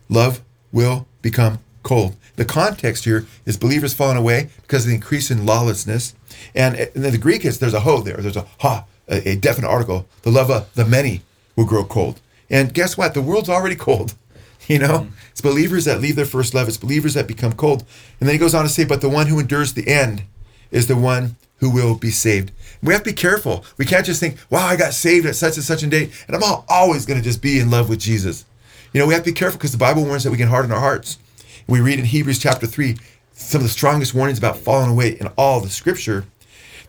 love 0.08 0.42
will 0.72 1.06
become 1.22 1.58
cold. 1.82 2.16
The 2.36 2.44
context 2.44 3.04
here 3.04 3.26
is 3.46 3.56
believers 3.56 3.94
falling 3.94 4.16
away 4.16 4.50
because 4.62 4.84
of 4.84 4.88
the 4.88 4.96
increase 4.96 5.30
in 5.30 5.46
lawlessness. 5.46 6.14
And, 6.54 6.74
and 6.76 7.04
the 7.04 7.18
Greek 7.18 7.44
is 7.44 7.58
there's 7.58 7.74
a 7.74 7.80
ho 7.80 8.00
there. 8.00 8.16
There's 8.16 8.36
a 8.36 8.46
ha, 8.58 8.84
a, 9.08 9.30
a 9.30 9.36
definite 9.36 9.68
article. 9.68 10.06
The 10.22 10.30
love 10.30 10.50
of 10.50 10.72
the 10.74 10.84
many 10.84 11.22
will 11.54 11.64
grow 11.64 11.84
cold. 11.84 12.20
And 12.50 12.74
guess 12.74 12.96
what? 12.96 13.14
The 13.14 13.22
world's 13.22 13.48
already 13.48 13.76
cold. 13.76 14.14
You 14.68 14.78
know, 14.78 15.00
mm. 15.00 15.10
it's 15.30 15.42
believers 15.42 15.84
that 15.84 16.00
leave 16.00 16.16
their 16.16 16.24
first 16.24 16.54
love. 16.54 16.68
It's 16.68 16.78
believers 16.78 17.12
that 17.14 17.26
become 17.26 17.52
cold. 17.52 17.84
And 18.18 18.26
then 18.26 18.34
he 18.34 18.38
goes 18.38 18.54
on 18.54 18.64
to 18.64 18.70
say, 18.70 18.84
but 18.84 19.02
the 19.02 19.10
one 19.10 19.26
who 19.26 19.38
endures 19.38 19.74
the 19.74 19.86
end 19.86 20.22
is 20.70 20.86
the 20.86 20.96
one 20.96 21.36
who 21.58 21.68
will 21.68 21.96
be 21.96 22.10
saved. 22.10 22.50
We 22.82 22.92
have 22.94 23.02
to 23.02 23.10
be 23.10 23.14
careful. 23.14 23.64
We 23.76 23.84
can't 23.84 24.06
just 24.06 24.20
think, 24.20 24.38
wow, 24.48 24.66
I 24.66 24.76
got 24.76 24.94
saved 24.94 25.26
at 25.26 25.36
such 25.36 25.56
and 25.56 25.64
such 25.64 25.82
a 25.82 25.86
date, 25.86 26.12
and 26.26 26.34
I'm 26.34 26.42
all, 26.42 26.64
always 26.68 27.06
going 27.06 27.18
to 27.18 27.24
just 27.24 27.42
be 27.42 27.58
in 27.58 27.70
love 27.70 27.88
with 27.88 28.00
Jesus. 28.00 28.44
You 28.92 29.00
know, 29.00 29.06
we 29.06 29.14
have 29.14 29.22
to 29.24 29.30
be 29.30 29.34
careful 29.34 29.58
because 29.58 29.72
the 29.72 29.78
Bible 29.78 30.04
warns 30.04 30.24
that 30.24 30.30
we 30.30 30.36
can 30.36 30.48
harden 30.48 30.72
our 30.72 30.80
hearts. 30.80 31.18
We 31.66 31.80
read 31.80 31.98
in 31.98 32.04
Hebrews 32.04 32.38
chapter 32.38 32.66
3 32.66 32.96
some 33.32 33.60
of 33.60 33.64
the 33.64 33.70
strongest 33.70 34.14
warnings 34.14 34.38
about 34.38 34.58
falling 34.58 34.90
away 34.90 35.10
in 35.10 35.28
all 35.36 35.60
the 35.60 35.68
scripture. 35.68 36.24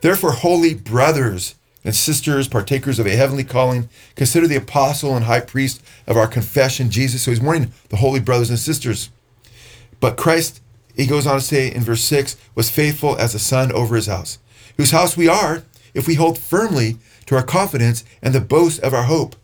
Therefore, 0.00 0.32
holy 0.32 0.74
brothers 0.74 1.54
and 1.86 1.94
sisters, 1.94 2.48
partakers 2.48 2.98
of 2.98 3.06
a 3.06 3.16
heavenly 3.16 3.44
calling, 3.44 3.88
consider 4.14 4.46
the 4.46 4.56
apostle 4.56 5.16
and 5.16 5.24
high 5.24 5.40
priest 5.40 5.82
of 6.06 6.16
our 6.16 6.26
confession, 6.26 6.90
Jesus. 6.90 7.22
So 7.22 7.30
he's 7.30 7.40
warning 7.40 7.72
the 7.88 7.96
holy 7.96 8.20
brothers 8.20 8.50
and 8.50 8.58
sisters. 8.58 9.08
But 10.00 10.18
Christ, 10.18 10.60
he 10.94 11.06
goes 11.06 11.26
on 11.26 11.36
to 11.36 11.40
say 11.40 11.72
in 11.72 11.82
verse 11.82 12.02
6, 12.02 12.36
was 12.54 12.68
faithful 12.68 13.16
as 13.16 13.34
a 13.34 13.38
son 13.38 13.72
over 13.72 13.96
his 13.96 14.06
house 14.06 14.38
whose 14.76 14.90
house 14.90 15.16
we 15.16 15.28
are, 15.28 15.62
if 15.94 16.06
we 16.06 16.14
hold 16.14 16.38
firmly 16.38 16.98
to 17.26 17.34
our 17.34 17.42
confidence 17.42 18.04
and 18.22 18.34
the 18.34 18.40
boast 18.40 18.80
of 18.80 18.92
our 18.92 19.04
hope. 19.04 19.36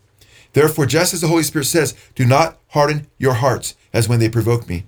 Therefore, 0.53 0.85
just 0.85 1.13
as 1.13 1.21
the 1.21 1.27
Holy 1.27 1.43
Spirit 1.43 1.65
says, 1.65 1.95
do 2.13 2.25
not 2.25 2.59
harden 2.69 3.07
your 3.17 3.33
hearts 3.33 3.75
as 3.91 4.07
when 4.07 4.19
they 4.19 4.29
provoked 4.29 4.69
me. 4.69 4.83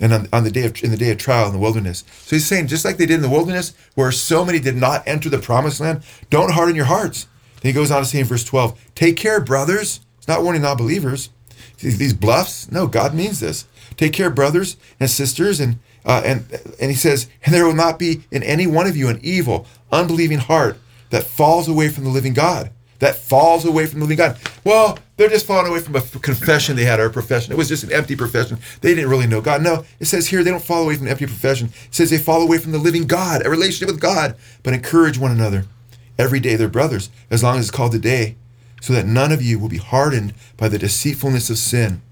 And 0.00 0.12
on, 0.12 0.28
on, 0.32 0.44
the 0.44 0.50
day 0.50 0.64
of 0.64 0.80
in 0.82 0.92
the 0.92 0.96
day 0.96 1.10
of 1.10 1.18
trial 1.18 1.46
in 1.46 1.52
the 1.52 1.58
wilderness. 1.58 2.04
So 2.22 2.36
he's 2.36 2.46
saying, 2.46 2.68
just 2.68 2.84
like 2.84 2.98
they 2.98 3.06
did 3.06 3.16
in 3.16 3.22
the 3.22 3.28
wilderness, 3.28 3.74
where 3.94 4.12
so 4.12 4.44
many 4.44 4.60
did 4.60 4.76
not 4.76 5.02
enter 5.06 5.28
the 5.28 5.38
promised 5.38 5.80
land, 5.80 6.04
don't 6.30 6.52
harden 6.52 6.76
your 6.76 6.84
hearts. 6.84 7.26
Then 7.60 7.70
he 7.70 7.72
goes 7.72 7.90
on 7.90 8.02
to 8.02 8.06
say 8.06 8.20
in 8.20 8.26
verse 8.26 8.44
12, 8.44 8.78
take 8.94 9.16
care, 9.16 9.40
brothers. 9.40 10.00
It's 10.18 10.28
not 10.28 10.42
warning 10.44 10.62
non-believers. 10.62 11.30
These 11.78 12.14
bluffs, 12.14 12.70
no, 12.70 12.86
God 12.86 13.14
means 13.14 13.40
this. 13.40 13.66
Take 13.96 14.12
care, 14.12 14.30
brothers 14.30 14.76
and 15.00 15.10
sisters, 15.10 15.60
and 15.60 15.78
uh, 16.04 16.22
and 16.24 16.46
and 16.80 16.90
he 16.90 16.96
says, 16.96 17.28
and 17.44 17.54
there 17.54 17.66
will 17.66 17.74
not 17.74 17.98
be 17.98 18.22
in 18.30 18.42
any 18.42 18.66
one 18.66 18.86
of 18.86 18.96
you 18.96 19.08
an 19.08 19.20
evil, 19.22 19.66
unbelieving 19.90 20.38
heart 20.38 20.78
that 21.10 21.24
falls 21.24 21.68
away 21.68 21.88
from 21.88 22.04
the 22.04 22.10
living 22.10 22.32
God. 22.34 22.70
That 22.98 23.16
falls 23.16 23.64
away 23.64 23.86
from 23.86 24.00
the 24.00 24.06
living 24.06 24.18
God. 24.18 24.38
Well, 24.64 24.98
they're 25.16 25.28
just 25.28 25.46
falling 25.46 25.68
away 25.68 25.80
from 25.80 25.94
a 25.96 26.00
confession 26.00 26.76
they 26.76 26.84
had 26.84 27.00
or 27.00 27.06
a 27.06 27.10
profession. 27.10 27.52
It 27.52 27.58
was 27.58 27.68
just 27.68 27.84
an 27.84 27.92
empty 27.92 28.16
profession. 28.16 28.58
They 28.80 28.94
didn't 28.94 29.10
really 29.10 29.26
know 29.26 29.40
God. 29.40 29.62
No, 29.62 29.84
it 30.00 30.06
says 30.06 30.28
here 30.28 30.42
they 30.42 30.50
don't 30.50 30.62
fall 30.62 30.82
away 30.82 30.96
from 30.96 31.06
an 31.06 31.10
empty 31.10 31.26
profession. 31.26 31.68
It 31.68 31.94
says 31.94 32.10
they 32.10 32.18
fall 32.18 32.42
away 32.42 32.58
from 32.58 32.72
the 32.72 32.78
living 32.78 33.06
God, 33.06 33.44
a 33.46 33.50
relationship 33.50 33.88
with 33.88 34.00
God, 34.00 34.36
but 34.62 34.74
encourage 34.74 35.18
one 35.18 35.30
another. 35.30 35.66
Every 36.18 36.40
day 36.40 36.56
they're 36.56 36.68
brothers, 36.68 37.10
as 37.30 37.42
long 37.44 37.58
as 37.58 37.66
it's 37.66 37.76
called 37.76 37.92
today, 37.92 38.36
so 38.80 38.92
that 38.92 39.06
none 39.06 39.30
of 39.30 39.42
you 39.42 39.58
will 39.58 39.68
be 39.68 39.78
hardened 39.78 40.34
by 40.56 40.68
the 40.68 40.78
deceitfulness 40.78 41.50
of 41.50 41.58
sin 41.58 42.02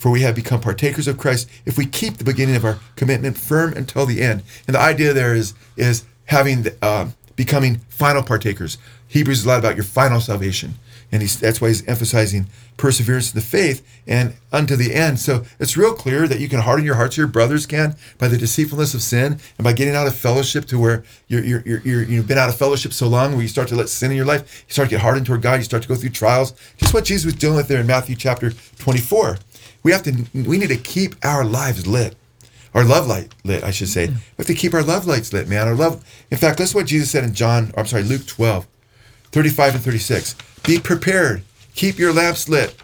for 0.00 0.10
we 0.10 0.22
have 0.22 0.34
become 0.34 0.62
partakers 0.62 1.06
of 1.06 1.18
Christ 1.18 1.48
if 1.66 1.76
we 1.76 1.84
keep 1.84 2.16
the 2.16 2.24
beginning 2.24 2.56
of 2.56 2.64
our 2.64 2.78
commitment 2.96 3.36
firm 3.36 3.74
until 3.74 4.06
the 4.06 4.22
end. 4.22 4.42
And 4.66 4.74
the 4.74 4.80
idea 4.80 5.12
there 5.12 5.34
is 5.34 5.52
is 5.76 6.04
having 6.24 6.62
the, 6.62 6.74
uh, 6.82 7.10
becoming 7.36 7.80
final 7.90 8.22
partakers. 8.22 8.78
Hebrews 9.10 9.40
is 9.40 9.44
a 9.44 9.48
lot 9.48 9.58
about 9.58 9.76
your 9.76 9.84
final 9.84 10.20
salvation, 10.20 10.74
and 11.12 11.20
he's, 11.20 11.38
that's 11.38 11.60
why 11.60 11.68
he's 11.68 11.86
emphasizing 11.86 12.46
perseverance 12.76 13.32
in 13.32 13.38
the 13.38 13.44
faith 13.44 13.86
and 14.06 14.34
unto 14.52 14.76
the 14.76 14.94
end. 14.94 15.18
So 15.18 15.44
it's 15.58 15.76
real 15.76 15.92
clear 15.92 16.26
that 16.26 16.40
you 16.40 16.48
can 16.48 16.60
harden 16.60 16.86
your 16.86 16.94
hearts, 16.94 17.16
your 17.16 17.26
brothers 17.26 17.66
can, 17.66 17.96
by 18.18 18.28
the 18.28 18.38
deceitfulness 18.38 18.94
of 18.94 19.02
sin 19.02 19.38
and 19.58 19.64
by 19.64 19.72
getting 19.72 19.94
out 19.94 20.06
of 20.06 20.14
fellowship 20.14 20.64
to 20.66 20.78
where 20.78 21.04
you're, 21.28 21.44
you're, 21.44 21.62
you're, 21.66 21.80
you're 21.80 22.02
you've 22.04 22.28
been 22.28 22.38
out 22.38 22.48
of 22.48 22.56
fellowship 22.56 22.92
so 22.92 23.08
long 23.08 23.32
where 23.32 23.42
you 23.42 23.48
start 23.48 23.68
to 23.68 23.76
let 23.76 23.88
sin 23.88 24.10
in 24.10 24.16
your 24.16 24.26
life, 24.26 24.64
you 24.66 24.72
start 24.72 24.88
to 24.88 24.94
get 24.94 25.02
hardened 25.02 25.26
toward 25.26 25.42
God, 25.42 25.56
you 25.56 25.64
start 25.64 25.82
to 25.82 25.88
go 25.88 25.94
through 25.94 26.10
trials. 26.10 26.52
Just 26.78 26.94
what 26.94 27.04
Jesus 27.04 27.26
was 27.26 27.34
dealing 27.34 27.56
with 27.56 27.68
there 27.68 27.80
in 27.80 27.86
Matthew 27.86 28.16
chapter 28.16 28.52
24 28.78 29.38
we 29.82 29.92
have 29.92 30.02
to 30.02 30.26
we 30.34 30.58
need 30.58 30.68
to 30.68 30.76
keep 30.76 31.14
our 31.24 31.44
lives 31.44 31.86
lit. 31.86 32.16
Our 32.72 32.84
love 32.84 33.08
light 33.08 33.34
lit 33.44 33.64
i 33.64 33.70
should 33.70 33.88
say. 33.88 34.06
We 34.06 34.14
have 34.38 34.46
to 34.46 34.54
keep 34.54 34.74
our 34.74 34.82
love 34.82 35.06
lights 35.06 35.32
lit 35.32 35.48
man. 35.48 35.66
Our 35.66 35.74
love 35.74 36.04
in 36.30 36.38
fact 36.38 36.58
that's 36.58 36.74
what 36.74 36.86
jesus 36.86 37.10
said 37.10 37.24
in 37.24 37.34
john 37.34 37.72
i'm 37.76 37.86
sorry 37.86 38.04
luke 38.04 38.26
12 38.26 38.66
35 39.32 39.76
and 39.76 39.84
36 39.84 40.34
be 40.64 40.78
prepared. 40.78 41.42
Keep 41.74 41.98
your 41.98 42.12
lamps 42.12 42.48
lit. 42.48 42.74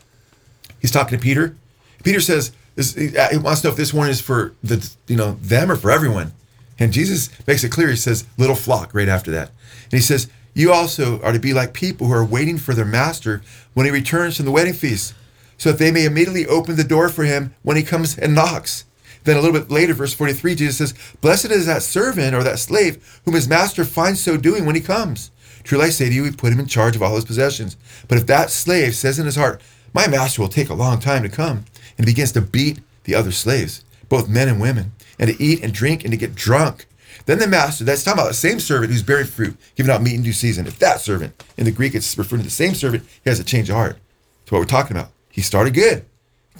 He's 0.80 0.90
talking 0.90 1.18
to 1.18 1.22
peter. 1.22 1.56
Peter 2.04 2.20
says 2.20 2.52
this, 2.74 2.96
uh, 2.96 3.28
he 3.30 3.38
wants 3.38 3.62
to 3.62 3.68
know 3.68 3.70
if 3.72 3.76
this 3.76 3.92
one 3.92 4.08
is 4.08 4.20
for 4.20 4.54
the 4.62 4.88
you 5.08 5.16
know 5.16 5.32
them 5.42 5.70
or 5.70 5.76
for 5.76 5.90
everyone. 5.90 6.32
And 6.78 6.92
jesus 6.92 7.30
makes 7.46 7.64
it 7.64 7.72
clear. 7.72 7.88
He 7.88 7.96
says 7.96 8.26
little 8.36 8.56
flock 8.56 8.94
right 8.94 9.08
after 9.08 9.30
that. 9.32 9.50
And 9.84 9.92
he 9.92 10.00
says 10.00 10.28
you 10.54 10.72
also 10.72 11.20
are 11.20 11.32
to 11.32 11.38
be 11.38 11.52
like 11.52 11.74
people 11.74 12.06
who 12.06 12.14
are 12.14 12.24
waiting 12.24 12.58
for 12.58 12.74
their 12.74 12.84
master 12.84 13.42
when 13.74 13.84
he 13.84 13.92
returns 13.92 14.36
from 14.36 14.46
the 14.46 14.52
wedding 14.52 14.74
feast 14.74 15.14
so 15.58 15.70
that 15.70 15.78
they 15.78 15.90
may 15.90 16.04
immediately 16.04 16.46
open 16.46 16.76
the 16.76 16.84
door 16.84 17.08
for 17.08 17.24
him 17.24 17.54
when 17.62 17.76
he 17.76 17.82
comes 17.82 18.18
and 18.18 18.34
knocks. 18.34 18.84
Then 19.24 19.36
a 19.36 19.40
little 19.40 19.58
bit 19.58 19.70
later, 19.70 19.92
verse 19.92 20.14
43, 20.14 20.54
Jesus 20.54 20.78
says, 20.78 20.94
Blessed 21.20 21.50
is 21.50 21.66
that 21.66 21.82
servant 21.82 22.34
or 22.34 22.42
that 22.42 22.58
slave 22.58 23.20
whom 23.24 23.34
his 23.34 23.48
master 23.48 23.84
finds 23.84 24.20
so 24.20 24.36
doing 24.36 24.64
when 24.64 24.76
he 24.76 24.80
comes. 24.80 25.30
Truly 25.66 25.86
I 25.86 25.88
say 25.90 26.08
to 26.08 26.14
you, 26.14 26.22
we 26.22 26.30
put 26.30 26.52
him 26.52 26.60
in 26.60 26.66
charge 26.66 26.96
of 26.96 27.02
all 27.02 27.16
his 27.16 27.24
possessions. 27.24 27.76
But 28.08 28.18
if 28.18 28.26
that 28.28 28.50
slave 28.50 28.94
says 28.94 29.18
in 29.18 29.26
his 29.26 29.36
heart, 29.36 29.60
My 29.92 30.06
master 30.06 30.40
will 30.40 30.48
take 30.48 30.70
a 30.70 30.74
long 30.74 31.00
time 31.00 31.22
to 31.24 31.28
come, 31.28 31.64
and 31.98 32.06
he 32.06 32.14
begins 32.14 32.32
to 32.32 32.40
beat 32.40 32.80
the 33.04 33.14
other 33.14 33.32
slaves, 33.32 33.84
both 34.08 34.28
men 34.28 34.48
and 34.48 34.60
women, 34.60 34.92
and 35.18 35.28
to 35.28 35.42
eat 35.42 35.62
and 35.62 35.74
drink 35.74 36.04
and 36.04 36.12
to 36.12 36.16
get 36.16 36.36
drunk, 36.36 36.86
then 37.26 37.40
the 37.40 37.48
master, 37.48 37.82
that's 37.82 38.04
talking 38.04 38.20
about 38.20 38.28
the 38.28 38.34
same 38.34 38.60
servant 38.60 38.92
who's 38.92 39.02
bearing 39.02 39.26
fruit, 39.26 39.56
giving 39.74 39.90
out 39.90 40.02
meat 40.02 40.14
in 40.14 40.22
due 40.22 40.32
season. 40.32 40.66
If 40.68 40.78
that 40.78 41.00
servant, 41.00 41.42
in 41.56 41.64
the 41.64 41.72
Greek, 41.72 41.94
it's 41.94 42.16
referring 42.16 42.42
to 42.42 42.46
the 42.46 42.52
same 42.52 42.74
servant, 42.74 43.04
he 43.24 43.28
has 43.28 43.40
a 43.40 43.44
change 43.44 43.68
of 43.68 43.74
heart. 43.74 43.98
That's 44.42 44.52
what 44.52 44.58
we're 44.60 44.66
talking 44.66 44.96
about. 44.96 45.10
He 45.28 45.40
started 45.40 45.74
good, 45.74 46.04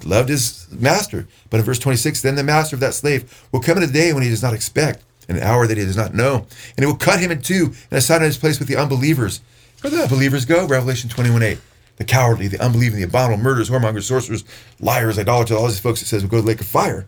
loved 0.03 0.27
his 0.27 0.67
master. 0.71 1.25
But 1.49 1.61
in 1.61 1.65
verse 1.65 1.79
26, 1.79 2.21
then 2.21 2.35
the 2.35 2.43
master 2.43 2.75
of 2.75 2.81
that 2.81 2.93
slave 2.93 3.47
will 3.53 3.61
come 3.61 3.77
in 3.77 3.83
a 3.83 3.87
day 3.87 4.11
when 4.11 4.23
he 4.23 4.29
does 4.29 4.43
not 4.43 4.53
expect, 4.53 5.03
an 5.27 5.39
hour 5.39 5.67
that 5.67 5.77
he 5.77 5.85
does 5.85 5.97
not 5.97 6.13
know, 6.13 6.47
and 6.75 6.83
it 6.83 6.85
will 6.85 6.95
cut 6.95 7.19
him 7.19 7.31
in 7.31 7.41
two 7.41 7.73
and 7.91 7.97
assign 7.97 8.21
his 8.21 8.37
place 8.37 8.59
with 8.59 8.67
the 8.67 8.77
unbelievers. 8.77 9.41
Where 9.81 9.91
the 9.91 10.03
unbelievers 10.03 10.45
go? 10.45 10.65
Revelation 10.65 11.09
21 11.09 11.43
8. 11.43 11.57
The 11.97 12.05
cowardly, 12.05 12.47
the 12.47 12.63
unbelieving, 12.63 12.97
the 12.97 13.05
abominable, 13.05 13.43
murderers, 13.43 13.69
whoremongers, 13.69 14.03
sorcerers, 14.03 14.43
liars, 14.79 15.17
idolaters, 15.17 15.57
all 15.57 15.67
these 15.67 15.79
folks, 15.79 16.01
it 16.01 16.05
says, 16.05 16.23
will 16.23 16.29
go 16.29 16.37
to 16.37 16.41
the 16.41 16.47
lake 16.47 16.61
of 16.61 16.67
fire. 16.67 17.07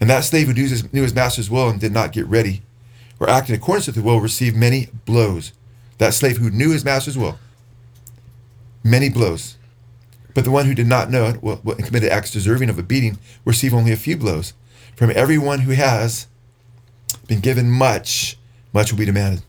And 0.00 0.08
that 0.10 0.24
slave 0.24 0.46
who 0.46 0.54
knew 0.54 0.66
his, 0.66 0.92
knew 0.92 1.02
his 1.02 1.14
master's 1.14 1.50
will 1.50 1.68
and 1.68 1.78
did 1.78 1.92
not 1.92 2.12
get 2.12 2.26
ready 2.26 2.62
or 3.20 3.30
act 3.30 3.48
in 3.48 3.54
accordance 3.54 3.86
with 3.86 3.96
the 3.96 4.02
will 4.02 4.20
received 4.20 4.56
many 4.56 4.88
blows. 5.04 5.52
That 5.98 6.14
slave 6.14 6.38
who 6.38 6.50
knew 6.50 6.72
his 6.72 6.84
master's 6.84 7.16
will, 7.16 7.38
many 8.82 9.08
blows. 9.08 9.56
But 10.34 10.44
the 10.44 10.50
one 10.50 10.66
who 10.66 10.74
did 10.74 10.88
not 10.88 11.10
know 11.10 11.26
it 11.26 11.42
will, 11.42 11.60
and 11.64 11.84
committed 11.84 12.10
acts 12.10 12.32
deserving 12.32 12.68
of 12.68 12.78
a 12.78 12.82
beating 12.82 13.12
will 13.44 13.52
receive 13.52 13.72
only 13.72 13.92
a 13.92 13.96
few 13.96 14.16
blows. 14.16 14.52
From 14.96 15.12
everyone 15.14 15.60
who 15.60 15.72
has 15.72 16.26
been 17.26 17.40
given 17.40 17.70
much, 17.70 18.36
much 18.72 18.92
will 18.92 18.98
be 18.98 19.04
demanded. 19.04 19.42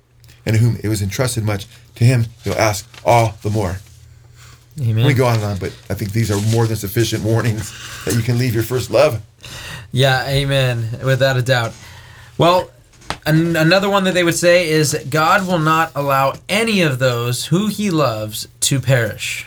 And 0.46 0.55
to 0.55 0.62
whom 0.62 0.77
it 0.84 0.88
was 0.88 1.01
entrusted 1.01 1.44
much, 1.44 1.65
to 1.96 2.03
him 2.03 2.25
he'll 2.44 2.53
ask 2.53 2.88
all 3.05 3.36
the 3.41 3.50
more. 3.50 3.77
Amen. 4.82 5.05
We 5.05 5.13
go 5.13 5.25
on 5.25 5.36
and 5.36 5.44
on, 5.44 5.58
but 5.58 5.72
I 5.89 5.94
think 5.94 6.12
these 6.12 6.29
are 6.29 6.39
more 6.51 6.67
than 6.67 6.75
sufficient 6.75 7.24
warnings 7.24 7.72
that 8.05 8.13
you 8.13 8.22
can 8.22 8.38
leave 8.38 8.53
your 8.53 8.63
first 8.63 8.91
love. 8.91 9.22
Yeah, 9.91 10.27
amen. 10.27 11.00
Without 11.03 11.38
a 11.38 11.41
doubt. 11.41 11.74
Well, 12.38 12.70
an- 13.25 13.55
another 13.55 13.89
one 13.89 14.03
that 14.03 14.13
they 14.13 14.24
would 14.24 14.36
say 14.36 14.70
is 14.70 14.94
God 15.10 15.48
will 15.48 15.60
not 15.60 15.91
allow 15.96 16.34
any 16.50 16.82
of 16.82 17.00
those 17.00 17.46
who 17.46 17.67
he 17.67 17.89
loves 17.89 18.48
to 18.62 18.82
perish. 18.82 19.46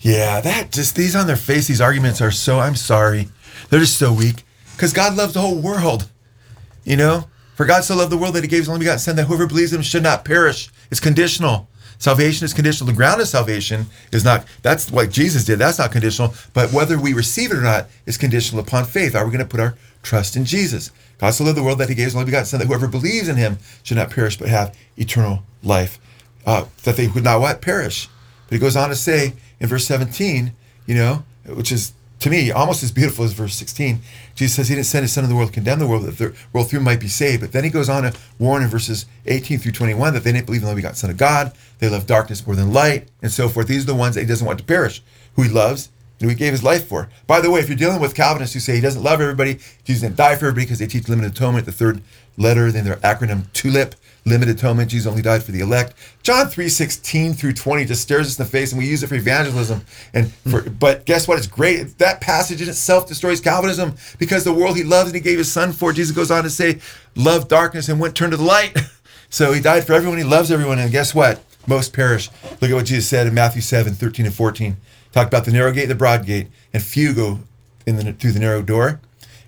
Yeah, 0.00 0.42
that 0.42 0.70
just 0.70 0.96
these 0.96 1.16
on 1.16 1.26
their 1.26 1.36
face, 1.36 1.66
these 1.66 1.80
arguments 1.80 2.20
are 2.20 2.30
so. 2.30 2.60
I'm 2.60 2.76
sorry, 2.76 3.28
they're 3.70 3.80
just 3.80 3.96
so 3.96 4.12
weak. 4.12 4.44
Because 4.76 4.92
God 4.92 5.16
loves 5.16 5.32
the 5.32 5.40
whole 5.40 5.58
world. 5.58 6.10
You 6.84 6.96
know, 6.96 7.28
for 7.54 7.66
God 7.66 7.84
so 7.84 7.96
loved 7.96 8.10
the 8.10 8.18
world 8.18 8.34
that 8.34 8.44
He 8.44 8.48
gave 8.48 8.60
His 8.60 8.68
only 8.68 8.80
begotten 8.80 8.98
Son, 8.98 9.16
that 9.16 9.24
whoever 9.24 9.46
believes 9.46 9.72
in 9.72 9.78
Him 9.78 9.82
should 9.82 10.02
not 10.02 10.24
perish. 10.24 10.70
It's 10.90 11.00
conditional. 11.00 11.68
Salvation 11.98 12.44
is 12.44 12.52
conditional. 12.52 12.88
The 12.88 12.96
ground 12.96 13.20
of 13.20 13.28
salvation 13.28 13.86
is 14.12 14.24
not. 14.24 14.46
That's 14.62 14.90
what 14.90 15.10
Jesus 15.10 15.44
did. 15.44 15.58
That's 15.58 15.78
not 15.78 15.92
conditional. 15.92 16.34
But 16.52 16.72
whether 16.72 16.98
we 16.98 17.14
receive 17.14 17.52
it 17.52 17.56
or 17.56 17.62
not 17.62 17.86
is 18.06 18.18
conditional 18.18 18.62
upon 18.62 18.84
faith. 18.84 19.14
Are 19.14 19.24
we 19.24 19.30
going 19.30 19.44
to 19.44 19.50
put 19.50 19.60
our 19.60 19.76
trust 20.02 20.36
in 20.36 20.44
Jesus? 20.44 20.90
God 21.18 21.30
so 21.30 21.44
loved 21.44 21.56
the 21.56 21.62
world 21.62 21.78
that 21.78 21.88
He 21.88 21.94
gave 21.94 22.06
His 22.06 22.14
only 22.14 22.26
begotten 22.26 22.46
Son, 22.46 22.60
that 22.60 22.66
whoever 22.66 22.88
believes 22.88 23.28
in 23.28 23.36
Him 23.36 23.58
should 23.82 23.96
not 23.96 24.10
perish 24.10 24.36
but 24.36 24.48
have 24.48 24.76
eternal 24.96 25.44
life. 25.62 25.98
Uh, 26.44 26.66
that 26.82 26.96
they 26.96 27.08
would 27.08 27.24
not 27.24 27.40
what 27.40 27.62
perish. 27.62 28.08
But 28.48 28.54
He 28.54 28.58
goes 28.58 28.76
on 28.76 28.88
to 28.88 28.96
say 28.96 29.34
in 29.60 29.68
verse 29.68 29.86
17, 29.86 30.52
you 30.86 30.94
know, 30.94 31.24
which 31.46 31.72
is 31.72 31.92
to 32.24 32.30
me 32.30 32.50
almost 32.50 32.82
as 32.82 32.90
beautiful 32.90 33.22
as 33.22 33.34
verse 33.34 33.54
16. 33.54 34.00
Jesus 34.34 34.56
says 34.56 34.68
he 34.68 34.74
didn't 34.74 34.86
send 34.86 35.02
his 35.02 35.12
son 35.12 35.24
in 35.24 35.30
the 35.30 35.36
world 35.36 35.50
to 35.50 35.54
condemn 35.54 35.78
the 35.78 35.86
world, 35.86 36.04
that 36.04 36.16
the 36.16 36.34
world 36.54 36.70
through 36.70 36.80
might 36.80 36.98
be 36.98 37.06
saved. 37.06 37.42
But 37.42 37.52
then 37.52 37.64
he 37.64 37.70
goes 37.70 37.90
on 37.90 38.02
to 38.04 38.14
warn 38.38 38.62
in 38.62 38.68
verses 38.68 39.04
18 39.26 39.58
through 39.58 39.72
21 39.72 40.14
that 40.14 40.24
they 40.24 40.32
didn't 40.32 40.46
believe 40.46 40.62
in 40.62 40.68
the 40.68 40.74
begotten 40.74 40.96
Son 40.96 41.10
of 41.10 41.18
God. 41.18 41.52
They 41.80 41.88
love 41.90 42.06
darkness 42.06 42.46
more 42.46 42.56
than 42.56 42.72
light, 42.72 43.08
and 43.20 43.30
so 43.30 43.50
forth. 43.50 43.68
These 43.68 43.82
are 43.82 43.88
the 43.88 43.94
ones 43.94 44.14
that 44.14 44.22
he 44.22 44.26
doesn't 44.26 44.46
want 44.46 44.58
to 44.58 44.64
perish, 44.64 45.02
who 45.36 45.42
he 45.42 45.50
loves 45.50 45.90
and 46.18 46.22
who 46.22 46.28
he 46.30 46.34
gave 46.34 46.52
his 46.52 46.62
life 46.62 46.88
for. 46.88 47.10
By 47.26 47.42
the 47.42 47.50
way, 47.50 47.60
if 47.60 47.68
you're 47.68 47.76
dealing 47.76 48.00
with 48.00 48.14
Calvinists 48.14 48.54
who 48.54 48.60
say 48.60 48.74
he 48.74 48.80
doesn't 48.80 49.02
love 49.02 49.20
everybody, 49.20 49.58
Jesus 49.84 50.00
didn't 50.00 50.16
die 50.16 50.36
for 50.36 50.46
everybody 50.46 50.64
because 50.64 50.78
they 50.78 50.86
teach 50.86 51.10
limited 51.10 51.32
atonement, 51.32 51.66
the 51.66 51.72
third 51.72 52.00
letter, 52.38 52.72
then 52.72 52.86
their 52.86 52.96
acronym 52.96 53.52
TULIP, 53.52 53.94
limited 54.24 54.56
atonement. 54.56 54.90
Jesus 54.90 55.06
only 55.06 55.22
died 55.22 55.42
for 55.42 55.52
the 55.52 55.60
elect. 55.60 55.94
John 56.22 56.48
3, 56.48 56.68
16 56.68 57.34
through 57.34 57.52
20 57.52 57.84
just 57.84 58.02
stares 58.02 58.26
us 58.26 58.38
in 58.38 58.44
the 58.44 58.50
face 58.50 58.72
and 58.72 58.78
we 58.78 58.86
use 58.86 59.02
it 59.02 59.08
for 59.08 59.14
evangelism. 59.14 59.82
And 60.12 60.32
for 60.32 60.62
hmm. 60.62 60.74
but 60.74 61.04
guess 61.04 61.28
what? 61.28 61.38
It's 61.38 61.46
great. 61.46 61.98
That 61.98 62.20
passage 62.20 62.62
in 62.62 62.68
itself 62.68 63.06
destroys 63.06 63.40
Calvinism 63.40 63.94
because 64.18 64.44
the 64.44 64.54
world 64.54 64.76
he 64.76 64.84
loves 64.84 65.08
and 65.08 65.14
he 65.14 65.20
gave 65.20 65.38
his 65.38 65.52
son 65.52 65.72
for. 65.72 65.92
Jesus 65.92 66.14
goes 66.14 66.30
on 66.30 66.44
to 66.44 66.50
say, 66.50 66.80
love 67.14 67.48
darkness 67.48 67.88
and 67.88 68.00
went 68.00 68.16
turn 68.16 68.30
to 68.30 68.36
the 68.36 68.44
light. 68.44 68.76
So 69.34 69.52
he 69.52 69.60
died 69.60 69.84
for 69.84 69.94
everyone, 69.94 70.18
he 70.18 70.22
loves 70.22 70.52
everyone, 70.52 70.78
and 70.78 70.92
guess 70.92 71.12
what? 71.12 71.42
Most 71.66 71.92
perish. 71.92 72.30
Look 72.60 72.70
at 72.70 72.74
what 72.74 72.86
Jesus 72.86 73.08
said 73.08 73.26
in 73.26 73.34
Matthew 73.34 73.62
7, 73.62 73.92
13 73.92 74.26
and 74.26 74.34
14. 74.34 74.76
Talk 75.10 75.26
about 75.26 75.44
the 75.44 75.50
narrow 75.50 75.72
gate, 75.72 75.82
and 75.82 75.90
the 75.90 75.96
broad 75.96 76.24
gate, 76.24 76.46
and 76.72 76.80
few 76.80 77.12
go 77.12 77.40
in 77.84 77.96
the, 77.96 78.12
through 78.12 78.30
the 78.30 78.38
narrow 78.38 78.62
door 78.62 79.00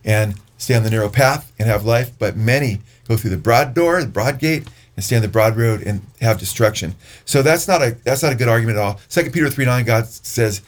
and 0.04 0.40
stay 0.58 0.74
on 0.74 0.82
the 0.82 0.90
narrow 0.90 1.08
path 1.08 1.52
and 1.56 1.68
have 1.68 1.84
life, 1.84 2.10
but 2.18 2.36
many 2.36 2.80
go 3.08 3.16
through 3.16 3.30
the 3.30 3.36
broad 3.36 3.74
door, 3.74 4.00
the 4.00 4.08
broad 4.08 4.38
gate, 4.38 4.68
and 4.96 5.04
stay 5.04 5.16
on 5.16 5.22
the 5.22 5.28
broad 5.28 5.56
road 5.56 5.82
and 5.82 6.02
have 6.20 6.38
destruction. 6.38 6.94
So 7.24 7.42
that's 7.42 7.68
not 7.68 7.82
a 7.82 7.96
that's 8.04 8.22
not 8.22 8.32
a 8.32 8.36
good 8.36 8.48
argument 8.48 8.78
at 8.78 8.84
all. 8.84 9.00
Second 9.08 9.32
Peter 9.32 9.50
3 9.50 9.64
9, 9.64 9.84
God 9.84 10.06
says, 10.06 10.62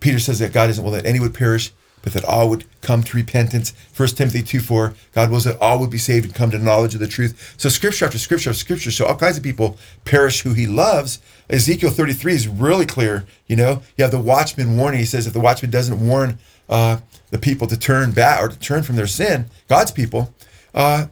Peter 0.00 0.18
says 0.18 0.38
that 0.38 0.52
God 0.52 0.70
isn't 0.70 0.82
will 0.82 0.92
that 0.92 1.04
any 1.04 1.20
would 1.20 1.34
perish, 1.34 1.72
but 2.02 2.12
that 2.12 2.24
all 2.24 2.48
would 2.48 2.64
come 2.80 3.02
to 3.02 3.16
repentance. 3.16 3.72
First 3.92 4.16
Timothy 4.16 4.42
2 4.42 4.60
4, 4.60 4.94
God 5.14 5.30
wills 5.30 5.44
that 5.44 5.60
all 5.60 5.78
would 5.80 5.90
be 5.90 5.98
saved 5.98 6.24
and 6.24 6.34
come 6.34 6.50
to 6.52 6.58
knowledge 6.58 6.94
of 6.94 7.00
the 7.00 7.08
truth. 7.08 7.54
So 7.56 7.68
scripture 7.68 8.04
after 8.04 8.18
scripture 8.18 8.50
after 8.50 8.60
scripture 8.60 8.90
show 8.90 9.06
all 9.06 9.16
kinds 9.16 9.36
of 9.36 9.42
people 9.42 9.76
perish 10.04 10.42
who 10.42 10.52
he 10.52 10.66
loves. 10.66 11.20
Ezekiel 11.50 11.90
33 11.90 12.34
is 12.34 12.48
really 12.48 12.86
clear. 12.86 13.26
You 13.46 13.56
know, 13.56 13.82
you 13.96 14.04
have 14.04 14.12
the 14.12 14.20
watchman 14.20 14.76
warning. 14.76 15.00
He 15.00 15.06
says 15.06 15.26
if 15.26 15.32
the 15.32 15.40
watchman 15.40 15.70
doesn't 15.70 16.06
warn 16.06 16.38
uh, 16.68 16.98
the 17.30 17.38
people 17.38 17.66
to 17.66 17.78
turn 17.78 18.12
back 18.12 18.42
or 18.42 18.48
to 18.48 18.58
turn 18.58 18.82
from 18.82 18.96
their 18.96 19.06
sin, 19.06 19.46
God's 19.68 19.90
people, 19.90 20.32
uh, 20.74 21.06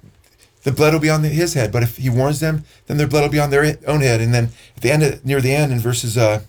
the 0.62 0.72
blood 0.72 0.92
will 0.92 1.00
be 1.00 1.10
on 1.10 1.22
his 1.22 1.54
head. 1.54 1.72
But 1.72 1.82
if 1.82 1.96
he 1.96 2.10
warns 2.10 2.40
them, 2.40 2.64
then 2.86 2.96
their 2.96 3.08
blood 3.08 3.22
will 3.22 3.30
be 3.30 3.40
on 3.40 3.50
their 3.50 3.78
own 3.86 4.00
head. 4.00 4.20
And 4.20 4.34
then 4.34 4.50
at 4.76 4.82
the 4.82 4.90
end, 4.90 5.02
of, 5.02 5.24
near 5.24 5.40
the 5.40 5.54
end, 5.54 5.72
in 5.72 5.78
verses, 5.78 6.18
uh, 6.18 6.42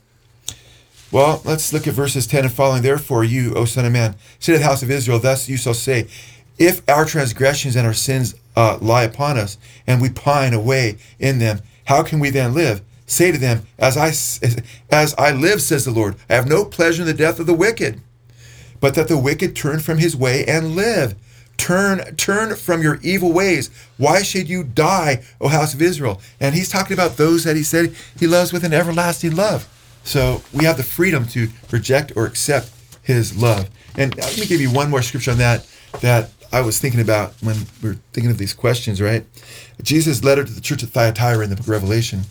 well, 1.12 1.42
let's 1.44 1.74
look 1.74 1.88
at 1.88 1.94
verses 1.94 2.26
10 2.28 2.46
and 2.46 2.54
following. 2.54 2.82
Therefore, 2.82 3.24
you, 3.24 3.54
O 3.56 3.66
Son 3.66 3.86
of 3.86 3.92
Man, 3.92 4.16
say 4.40 4.54
to 4.54 4.60
the 4.60 4.66
house 4.66 4.82
of 4.82 4.92
Israel, 4.92 5.20
thus 5.20 5.50
you 5.50 5.58
shall 5.58 5.74
say, 5.74 6.08
if 6.58 6.88
our 6.90 7.06
transgressions 7.06 7.76
and 7.76 7.88
our 7.88 7.94
sins 7.94 8.36
uh, 8.56 8.78
lie 8.82 9.04
upon 9.04 9.38
us, 9.38 9.58
and 9.88 10.02
we 10.02 10.10
pine 10.10 10.54
away 10.54 10.98
in 11.20 11.40
them, 11.40 11.62
how 11.86 12.04
can 12.04 12.20
we 12.20 12.30
then 12.30 12.54
live? 12.54 12.82
Say 13.08 13.32
to 13.32 13.38
them, 13.38 13.64
as 13.78 13.98
I, 13.98 14.08
as 14.90 15.16
I 15.18 15.32
live, 15.32 15.62
says 15.62 15.84
the 15.86 15.92
Lord, 15.92 16.16
I 16.30 16.36
have 16.36 16.48
no 16.48 16.64
pleasure 16.64 17.02
in 17.02 17.08
the 17.08 17.14
death 17.14 17.40
of 17.40 17.46
the 17.46 17.54
wicked, 17.54 18.00
but 18.80 18.96
that 18.96 19.08
the 19.08 19.18
wicked 19.18 19.56
turn 19.56 19.80
from 19.80 19.98
his 19.98 20.16
way 20.16 20.46
and 20.46 20.76
live. 20.76 21.16
Turn, 21.58 22.16
turn 22.16 22.56
from 22.56 22.82
your 22.82 23.00
evil 23.04 23.32
ways. 23.32 23.70
Why 23.98 24.24
should 24.24 24.50
you 24.50 24.64
die, 24.64 25.24
O 25.40 25.48
house 25.48 25.74
of 25.74 25.82
Israel? 25.82 26.20
And 26.40 26.56
he's 26.56 26.70
talking 26.70 26.94
about 26.94 27.18
those 27.18 27.44
that 27.44 27.56
he 27.56 27.64
said 27.64 27.96
he 28.18 28.28
loves 28.28 28.52
with 28.52 28.64
an 28.64 28.74
everlasting 28.74 29.36
love. 29.36 29.68
So 30.04 30.42
we 30.54 30.66
have 30.66 30.78
the 30.78 30.84
freedom 30.84 31.28
to 31.28 31.50
reject 31.70 32.14
or 32.16 32.26
accept 32.26 32.72
his 33.04 33.38
love. 33.38 33.70
And 33.96 34.16
let 34.18 34.40
me 34.40 34.46
give 34.46 34.62
you 34.62 34.72
one 34.72 34.90
more 34.90 35.02
scripture 35.02 35.32
on 35.32 35.38
that 35.38 35.68
that 36.02 36.32
I 36.52 36.62
was 36.62 36.80
thinking 36.80 37.00
about 37.00 37.34
when 37.42 37.56
we 37.82 37.90
are 37.90 37.98
thinking 38.14 38.32
of 38.32 38.38
these 38.38 38.54
questions, 38.54 39.02
right? 39.02 39.26
Jesus' 39.82 40.24
letter 40.24 40.44
to 40.44 40.52
the 40.52 40.62
church 40.62 40.84
of 40.84 40.90
Thyatira 40.90 41.44
in 41.44 41.50
the 41.50 41.56
book 41.56 41.66
of 41.66 41.70
Revelation. 41.70 42.22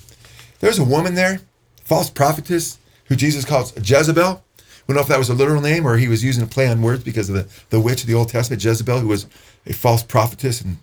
There's 0.60 0.78
a 0.78 0.84
woman 0.84 1.14
there, 1.14 1.40
false 1.84 2.10
prophetess, 2.10 2.78
who 3.06 3.16
Jesus 3.16 3.44
calls 3.44 3.74
Jezebel. 3.76 4.42
We 4.86 4.92
don't 4.92 4.96
know 4.96 5.02
if 5.02 5.08
that 5.08 5.18
was 5.18 5.28
a 5.28 5.34
literal 5.34 5.60
name 5.60 5.86
or 5.86 5.96
he 5.96 6.08
was 6.08 6.24
using 6.24 6.42
a 6.42 6.46
play 6.46 6.68
on 6.68 6.82
words 6.82 7.04
because 7.04 7.28
of 7.28 7.34
the, 7.34 7.48
the 7.70 7.80
witch 7.80 8.02
of 8.02 8.08
the 8.08 8.14
Old 8.14 8.28
Testament, 8.28 8.64
Jezebel, 8.64 9.00
who 9.00 9.08
was 9.08 9.26
a 9.66 9.72
false 9.72 10.02
prophetess 10.02 10.60
and 10.60 10.78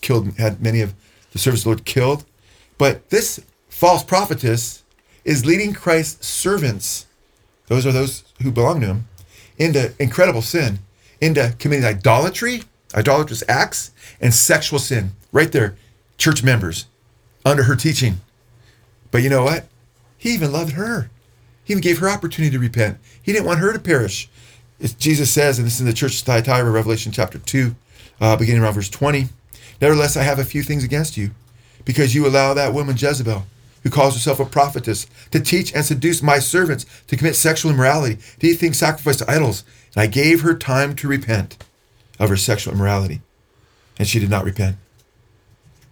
killed, 0.00 0.36
had 0.38 0.62
many 0.62 0.80
of 0.80 0.94
the 1.32 1.38
servants 1.38 1.62
of 1.62 1.64
the 1.64 1.68
Lord 1.70 1.84
killed. 1.84 2.24
But 2.76 3.10
this 3.10 3.40
false 3.68 4.04
prophetess 4.04 4.82
is 5.24 5.44
leading 5.44 5.72
Christ's 5.72 6.26
servants, 6.26 7.06
those 7.66 7.86
are 7.86 7.92
those 7.92 8.24
who 8.42 8.50
belong 8.50 8.80
to 8.80 8.86
him, 8.86 9.08
into 9.58 9.92
incredible 9.98 10.42
sin, 10.42 10.78
into 11.20 11.54
committing 11.58 11.84
idolatry, 11.84 12.62
idolatrous 12.94 13.42
acts, 13.48 13.90
and 14.20 14.32
sexual 14.32 14.78
sin. 14.78 15.12
Right 15.32 15.52
there, 15.52 15.76
church 16.16 16.42
members 16.42 16.86
under 17.44 17.64
her 17.64 17.76
teaching. 17.76 18.20
But 19.10 19.22
you 19.22 19.30
know 19.30 19.44
what? 19.44 19.66
He 20.16 20.32
even 20.34 20.52
loved 20.52 20.72
her. 20.72 21.10
He 21.68 21.80
gave 21.80 21.98
her 21.98 22.08
opportunity 22.08 22.50
to 22.50 22.58
repent. 22.58 22.98
He 23.22 23.32
didn't 23.32 23.46
want 23.46 23.60
her 23.60 23.72
to 23.72 23.78
perish. 23.78 24.28
Jesus 24.98 25.30
says, 25.30 25.58
and 25.58 25.66
this 25.66 25.74
is 25.74 25.80
in 25.80 25.86
the 25.86 25.92
church 25.92 26.18
of 26.18 26.26
Thyatira, 26.26 26.70
Revelation 26.70 27.12
chapter 27.12 27.38
2, 27.38 27.74
uh, 28.20 28.36
beginning 28.36 28.62
around 28.62 28.74
verse 28.74 28.88
20. 28.88 29.28
Nevertheless, 29.80 30.16
I 30.16 30.22
have 30.22 30.40
a 30.40 30.44
few 30.44 30.62
things 30.62 30.82
against 30.82 31.16
you, 31.16 31.30
because 31.84 32.14
you 32.14 32.26
allow 32.26 32.54
that 32.54 32.74
woman 32.74 32.96
Jezebel 32.96 33.44
who 33.82 33.90
calls 33.90 34.14
herself 34.14 34.40
a 34.40 34.44
prophetess, 34.44 35.06
to 35.30 35.40
teach 35.40 35.72
and 35.74 35.84
seduce 35.84 36.22
my 36.22 36.38
servants 36.38 36.84
to 37.06 37.16
commit 37.16 37.36
sexual 37.36 37.70
immorality, 37.70 38.18
to 38.40 38.48
eat 38.48 38.54
things 38.54 38.78
sacrificed 38.78 39.20
to 39.20 39.30
idols. 39.30 39.64
And 39.94 40.02
I 40.02 40.06
gave 40.06 40.40
her 40.40 40.54
time 40.54 40.94
to 40.96 41.08
repent 41.08 41.64
of 42.18 42.28
her 42.28 42.36
sexual 42.36 42.74
immorality, 42.74 43.20
and 43.98 44.08
she 44.08 44.18
did 44.18 44.30
not 44.30 44.44
repent. 44.44 44.76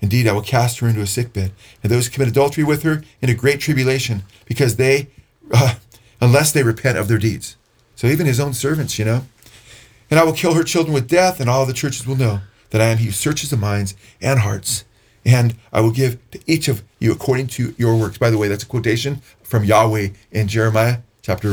Indeed, 0.01 0.29
I 0.29 0.33
will 0.33 0.43
cast 0.43 0.81
her 0.81 0.89
into 0.89 1.01
a 1.01 1.07
sickbed, 1.07 1.53
and 1.83 1.91
those 1.91 2.07
who 2.07 2.13
commit 2.13 2.29
adultery 2.29 2.65
with 2.65 2.83
her 2.83 3.03
into 3.23 3.35
great 3.35 3.61
tribulation, 3.61 4.25
because 4.45 4.77
they, 4.77 5.09
uh, 5.53 5.75
unless 6.21 6.53
they 6.53 6.63
repent 6.63 6.99
of 6.99 7.09
their 7.09 7.19
deeds. 7.19 7.57
So 7.95 8.07
even 8.07 8.27
his 8.27 8.41
own 8.41 8.53
servants, 8.55 8.99
you 8.99 9.05
know. 9.05 9.27
And 10.11 10.21
I 10.21 10.25
will 10.25 10.33
kill 10.33 10.55
her 10.55 10.63
children 10.63 10.95
with 10.95 11.09
death, 11.09 11.41
and 11.41 11.51
all 11.51 11.67
the 11.67 11.73
churches 11.73 12.07
will 12.07 12.17
know 12.17 12.41
that 12.71 12.81
I 12.81 12.87
am 12.87 12.99
he 12.99 13.07
who 13.07 13.13
searches 13.13 13.51
the 13.51 13.57
minds 13.57 13.95
and 14.21 14.41
hearts 14.41 14.85
and 15.27 15.57
I 15.73 15.81
will 15.81 15.91
give 15.91 16.19
to 16.31 16.41
each 16.47 16.69
of 16.69 16.85
you 17.01 17.11
according 17.11 17.49
to 17.49 17.75
your 17.77 17.97
works. 17.97 18.17
By 18.17 18.31
the 18.31 18.39
way, 18.39 18.47
that's 18.47 18.63
a 18.63 18.67
quotation 18.67 19.21
from 19.43 19.65
Yahweh 19.65 20.11
in 20.31 20.47
Jeremiah 20.47 20.99
chapter 21.21 21.51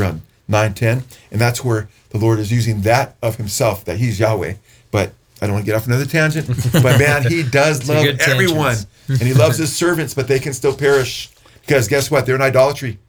9, 0.47 0.73
10. 0.75 1.03
And 1.31 1.41
that's 1.41 1.65
where 1.65 1.89
the 2.11 2.19
Lord 2.19 2.37
is 2.37 2.51
using 2.51 2.81
that 2.81 3.15
of 3.23 3.37
himself, 3.37 3.83
that 3.85 3.97
he's 3.97 4.19
Yahweh. 4.19 4.53
But 4.91 5.13
I 5.41 5.47
don't 5.47 5.55
want 5.55 5.65
to 5.65 5.71
get 5.71 5.75
off 5.75 5.87
another 5.87 6.05
tangent. 6.05 6.47
But 6.71 6.99
man, 6.99 7.23
he 7.27 7.41
does 7.41 7.89
love 7.89 8.05
everyone. 8.19 8.75
and 9.07 9.21
he 9.21 9.33
loves 9.33 9.57
his 9.57 9.75
servants, 9.75 10.13
but 10.13 10.27
they 10.27 10.39
can 10.39 10.53
still 10.53 10.75
perish. 10.75 11.31
Because 11.61 11.87
guess 11.87 12.11
what? 12.11 12.27
They're 12.27 12.35
in 12.35 12.41
idolatry. 12.43 12.99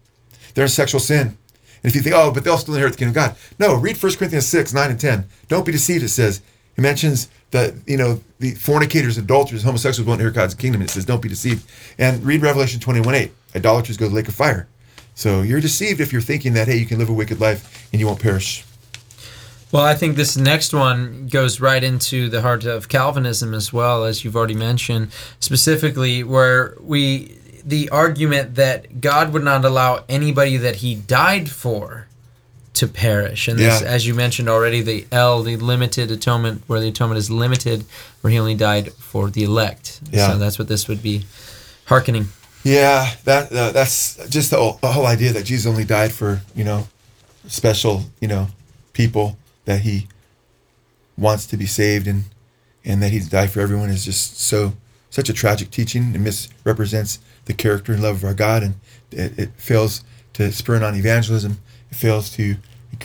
They're 0.54 0.64
in 0.64 0.70
sexual 0.70 1.00
sin. 1.00 1.28
And 1.28 1.90
if 1.90 1.94
you 1.94 2.00
think, 2.00 2.14
oh, 2.16 2.32
but 2.32 2.44
they'll 2.44 2.56
still 2.56 2.74
inherit 2.74 2.94
the 2.94 2.98
kingdom 2.98 3.10
of 3.10 3.30
God. 3.30 3.36
No, 3.58 3.74
read 3.74 4.02
1 4.02 4.14
Corinthians 4.14 4.46
6, 4.46 4.72
9, 4.72 4.90
and 4.90 5.00
10. 5.00 5.24
Don't 5.48 5.66
be 5.66 5.72
deceived, 5.72 6.02
it 6.02 6.08
says. 6.08 6.40
He 6.76 6.82
mentions 6.82 7.28
that 7.54 7.74
you 7.86 7.96
know 7.96 8.20
the 8.40 8.52
fornicators, 8.54 9.16
adulterers, 9.16 9.62
homosexuals 9.62 10.06
won't 10.06 10.20
inherit 10.20 10.34
God's 10.34 10.54
kingdom. 10.54 10.82
It 10.82 10.90
says, 10.90 11.04
"Don't 11.04 11.22
be 11.22 11.28
deceived." 11.28 11.64
And 11.98 12.24
read 12.24 12.42
Revelation 12.42 12.80
twenty-one 12.80 13.14
eight. 13.14 13.32
Idolaters 13.54 13.96
go 13.96 14.06
to 14.06 14.08
the 14.08 14.14
lake 14.14 14.28
of 14.28 14.34
fire. 14.34 14.66
So 15.14 15.42
you're 15.42 15.60
deceived 15.60 16.00
if 16.00 16.12
you're 16.12 16.20
thinking 16.20 16.54
that 16.54 16.66
hey, 16.66 16.76
you 16.76 16.86
can 16.86 16.98
live 16.98 17.08
a 17.08 17.12
wicked 17.12 17.40
life 17.40 17.88
and 17.92 18.00
you 18.00 18.06
won't 18.06 18.20
perish. 18.20 18.64
Well, 19.70 19.84
I 19.84 19.94
think 19.94 20.16
this 20.16 20.36
next 20.36 20.72
one 20.72 21.28
goes 21.28 21.60
right 21.60 21.82
into 21.82 22.28
the 22.28 22.42
heart 22.42 22.64
of 22.64 22.88
Calvinism 22.88 23.54
as 23.54 23.72
well, 23.72 24.04
as 24.04 24.24
you've 24.24 24.36
already 24.36 24.54
mentioned, 24.54 25.10
specifically 25.40 26.22
where 26.22 26.76
we 26.80 27.38
the 27.64 27.88
argument 27.90 28.56
that 28.56 29.00
God 29.00 29.32
would 29.32 29.44
not 29.44 29.64
allow 29.64 30.04
anybody 30.08 30.56
that 30.56 30.76
He 30.76 30.94
died 30.94 31.50
for 31.50 32.06
to 32.74 32.88
perish. 32.88 33.48
And 33.48 33.58
this, 33.58 33.80
yeah. 33.80 33.88
as 33.88 34.06
you 34.06 34.14
mentioned 34.14 34.48
already, 34.48 34.82
the 34.82 35.06
L, 35.10 35.42
the 35.42 35.56
limited 35.56 36.10
atonement, 36.10 36.62
where 36.66 36.80
the 36.80 36.88
atonement 36.88 37.18
is 37.18 37.30
limited, 37.30 37.84
where 38.20 38.32
he 38.32 38.38
only 38.38 38.56
died 38.56 38.92
for 38.94 39.30
the 39.30 39.44
elect. 39.44 40.00
Yeah. 40.10 40.32
So 40.32 40.38
that's 40.38 40.58
what 40.58 40.68
this 40.68 40.88
would 40.88 41.02
be 41.02 41.24
hearkening. 41.86 42.26
Yeah, 42.64 43.10
that 43.24 43.52
uh, 43.52 43.72
that's 43.72 44.28
just 44.28 44.50
the 44.50 44.56
whole, 44.56 44.78
the 44.80 44.90
whole, 44.90 45.06
idea 45.06 45.32
that 45.32 45.44
Jesus 45.44 45.66
only 45.66 45.84
died 45.84 46.12
for 46.12 46.40
you 46.54 46.64
know 46.64 46.88
special, 47.46 48.04
you 48.20 48.28
know, 48.28 48.48
people 48.94 49.36
that 49.66 49.82
he 49.82 50.08
wants 51.16 51.46
to 51.46 51.56
be 51.56 51.66
saved 51.66 52.08
and 52.08 52.24
and 52.84 53.02
that 53.02 53.12
he 53.12 53.20
died 53.20 53.50
for 53.50 53.60
everyone 53.60 53.90
is 53.90 54.04
just 54.04 54.40
so 54.40 54.72
such 55.10 55.28
a 55.28 55.32
tragic 55.32 55.70
teaching 55.70 56.14
and 56.14 56.24
misrepresents 56.24 57.18
the 57.46 57.54
character 57.54 57.92
and 57.92 58.02
love 58.02 58.16
of 58.16 58.24
our 58.24 58.34
God 58.34 58.62
and 58.62 58.74
it, 59.10 59.38
it 59.38 59.50
fails 59.56 60.04
to 60.34 60.52
spur 60.52 60.82
on 60.82 60.94
evangelism. 60.94 61.58
It 61.90 61.96
fails 61.96 62.30
to 62.36 62.56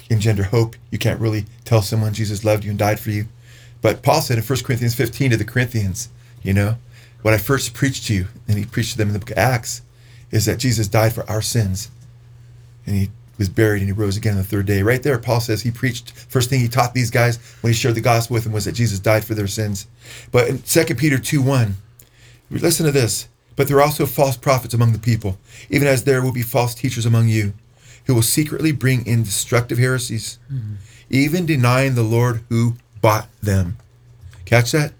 engender 0.09 0.43
hope. 0.43 0.75
You 0.91 0.97
can't 0.97 1.19
really 1.19 1.45
tell 1.65 1.81
someone 1.81 2.13
Jesus 2.13 2.43
loved 2.43 2.63
you 2.63 2.71
and 2.71 2.79
died 2.79 2.99
for 2.99 3.11
you. 3.11 3.25
But 3.81 4.01
Paul 4.01 4.21
said 4.21 4.37
in 4.37 4.43
1 4.43 4.59
Corinthians 4.63 4.95
15 4.95 5.31
to 5.31 5.37
the 5.37 5.45
Corinthians, 5.45 6.09
you 6.43 6.53
know, 6.53 6.75
what 7.21 7.33
I 7.33 7.37
first 7.37 7.73
preached 7.73 8.07
to 8.07 8.13
you, 8.13 8.27
and 8.47 8.57
he 8.57 8.65
preached 8.65 8.93
to 8.93 8.97
them 8.97 9.09
in 9.09 9.13
the 9.13 9.19
book 9.19 9.31
of 9.31 9.37
Acts, 9.37 9.81
is 10.31 10.45
that 10.45 10.59
Jesus 10.59 10.87
died 10.87 11.13
for 11.13 11.29
our 11.29 11.41
sins. 11.41 11.89
And 12.85 12.95
he 12.95 13.09
was 13.37 13.49
buried 13.49 13.79
and 13.79 13.87
he 13.87 13.93
rose 13.93 14.17
again 14.17 14.33
on 14.33 14.37
the 14.37 14.43
third 14.43 14.65
day. 14.65 14.83
Right 14.83 15.01
there, 15.01 15.17
Paul 15.17 15.39
says 15.39 15.61
he 15.61 15.71
preached, 15.71 16.11
first 16.11 16.49
thing 16.49 16.59
he 16.59 16.67
taught 16.67 16.93
these 16.93 17.09
guys 17.09 17.37
when 17.61 17.71
he 17.71 17.77
shared 17.77 17.95
the 17.95 18.01
gospel 18.01 18.33
with 18.33 18.43
them 18.43 18.53
was 18.53 18.65
that 18.65 18.73
Jesus 18.73 18.99
died 18.99 19.23
for 19.23 19.33
their 19.33 19.47
sins. 19.47 19.87
But 20.31 20.47
in 20.49 20.61
2 20.61 20.95
Peter 20.95 21.17
2 21.17 21.41
1, 21.41 21.75
listen 22.51 22.85
to 22.85 22.91
this. 22.91 23.27
But 23.59 23.67
there 23.67 23.75
are 23.75 23.81
also 23.81 24.05
false 24.05 24.37
prophets 24.37 24.73
among 24.73 24.93
the 24.93 24.99
people, 24.99 25.37
even 25.69 25.85
as 25.85 26.05
there 26.05 26.21
will 26.21 26.31
be 26.31 26.43
false 26.43 26.73
teachers 26.73 27.05
among 27.05 27.27
you, 27.27 27.51
who 28.05 28.15
will 28.15 28.21
secretly 28.21 28.71
bring 28.71 29.05
in 29.05 29.23
destructive 29.23 29.77
heresies, 29.77 30.39
mm-hmm. 30.49 30.75
even 31.09 31.45
denying 31.45 31.95
the 31.95 32.01
Lord 32.01 32.41
who 32.47 32.75
bought 33.01 33.27
them. 33.41 33.75
Catch 34.45 34.71
that? 34.71 34.93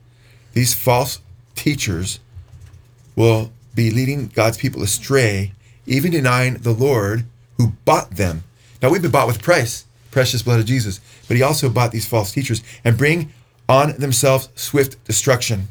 These 0.52 0.74
false 0.74 1.22
teachers 1.56 2.20
will 3.16 3.54
be 3.76 3.92
leading 3.92 4.28
God's 4.28 4.58
people 4.58 4.84
astray, 4.84 5.54
even 5.86 6.12
denying 6.12 6.56
the 6.56 6.74
Lord 6.74 7.24
who 7.56 7.72
bought 7.86 8.18
them. 8.18 8.44
Now 8.82 8.90
we've 8.90 9.02
been 9.02 9.10
bought 9.10 9.28
with 9.28 9.42
price, 9.42 9.86
precious 10.12 10.42
blood 10.42 10.60
of 10.60 10.66
Jesus, 10.66 11.00
but 11.30 11.38
he 11.38 11.44
also 11.44 11.70
bought 11.70 11.94
these 11.94 12.06
false 12.06 12.34
teachers 12.34 12.62
and 12.84 12.98
bring 12.98 13.32
on 13.70 13.94
themselves 13.94 14.50
swift 14.56 15.02
destruction. 15.06 15.70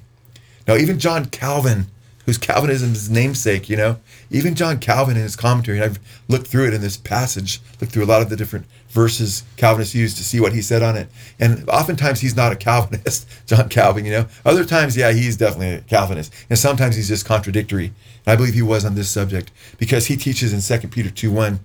Now 0.67 0.77
even 0.77 0.99
John 0.99 1.27
Calvin, 1.27 1.89
whose 2.29 2.37
Calvinism 2.37 2.93
is 2.93 3.09
namesake, 3.09 3.71
you 3.71 3.77
know, 3.79 3.97
even 4.31 4.55
John 4.55 4.79
Calvin 4.81 5.17
in 5.17 5.23
his 5.23 5.35
commentary, 5.35 5.79
and 5.79 5.85
I've 5.87 5.99
looked 6.29 6.47
through 6.47 6.67
it 6.67 6.75
in 6.75 6.83
this 6.83 6.99
passage, 6.99 7.59
looked 7.81 7.91
through 7.91 8.05
a 8.05 8.13
lot 8.13 8.21
of 8.21 8.29
the 8.29 8.37
different 8.37 8.67
verses 8.91 9.45
Calvinists 9.57 9.95
used 9.95 10.19
to 10.19 10.23
see 10.23 10.39
what 10.39 10.53
he 10.53 10.61
said 10.61 10.83
on 10.83 10.95
it. 10.95 11.09
And 11.41 11.67
oftentimes 11.71 12.21
he's 12.21 12.37
not 12.37 12.53
a 12.53 12.57
Calvinist, 12.57 13.27
John 13.47 13.71
Calvin, 13.71 14.05
you 14.05 14.13
know. 14.13 14.27
Other 14.45 14.67
times, 14.67 14.95
yeah, 14.95 15.11
he's 15.13 15.39
definitely 15.39 15.77
a 15.77 15.81
Calvinist. 15.81 16.35
And 16.51 16.59
sometimes 16.59 16.97
he's 16.97 17.09
just 17.09 17.25
contradictory. 17.25 17.95
And 18.27 18.35
I 18.35 18.37
believe 18.37 18.53
he 18.53 18.61
was 18.61 18.85
on 18.85 18.95
this 18.95 19.09
subject 19.09 19.51
because 19.79 20.05
he 20.09 20.17
teaches 20.19 20.53
in 20.53 20.81
2 20.81 20.89
Peter 20.89 21.09
2 21.09 21.33
1 21.33 21.61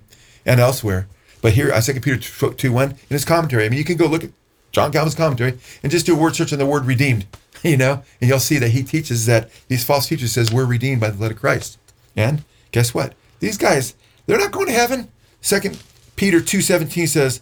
and 0.46 0.60
elsewhere. 0.60 1.08
But 1.42 1.52
here, 1.52 1.72
uh, 1.74 1.82
2 1.82 2.00
Peter 2.00 2.16
2 2.16 2.72
1 2.72 2.90
in 2.90 2.96
his 3.10 3.26
commentary, 3.26 3.66
I 3.66 3.68
mean, 3.68 3.78
you 3.78 3.84
can 3.84 3.98
go 3.98 4.06
look 4.06 4.24
at 4.24 4.30
John 4.72 4.92
Calvin's 4.92 5.14
commentary 5.14 5.58
and 5.82 5.92
just 5.92 6.06
do 6.06 6.16
a 6.16 6.18
word 6.18 6.34
search 6.34 6.54
on 6.54 6.58
the 6.58 6.64
word 6.64 6.86
redeemed, 6.86 7.26
you 7.70 7.76
know, 7.76 8.02
and 8.20 8.28
you'll 8.28 8.38
see 8.38 8.58
that 8.58 8.70
he 8.70 8.82
teaches 8.82 9.26
that 9.26 9.50
these 9.68 9.84
false 9.84 10.06
teachers 10.06 10.32
says 10.32 10.52
we're 10.52 10.66
redeemed 10.66 11.00
by 11.00 11.10
the 11.10 11.16
blood 11.16 11.32
of 11.32 11.40
Christ. 11.40 11.78
And 12.14 12.44
guess 12.70 12.94
what? 12.94 13.14
These 13.40 13.58
guys, 13.58 13.94
they're 14.26 14.38
not 14.38 14.52
going 14.52 14.66
to 14.66 14.72
heaven. 14.72 15.08
Second 15.40 15.82
Peter 16.16 16.40
2:17 16.40 17.08
says, 17.08 17.40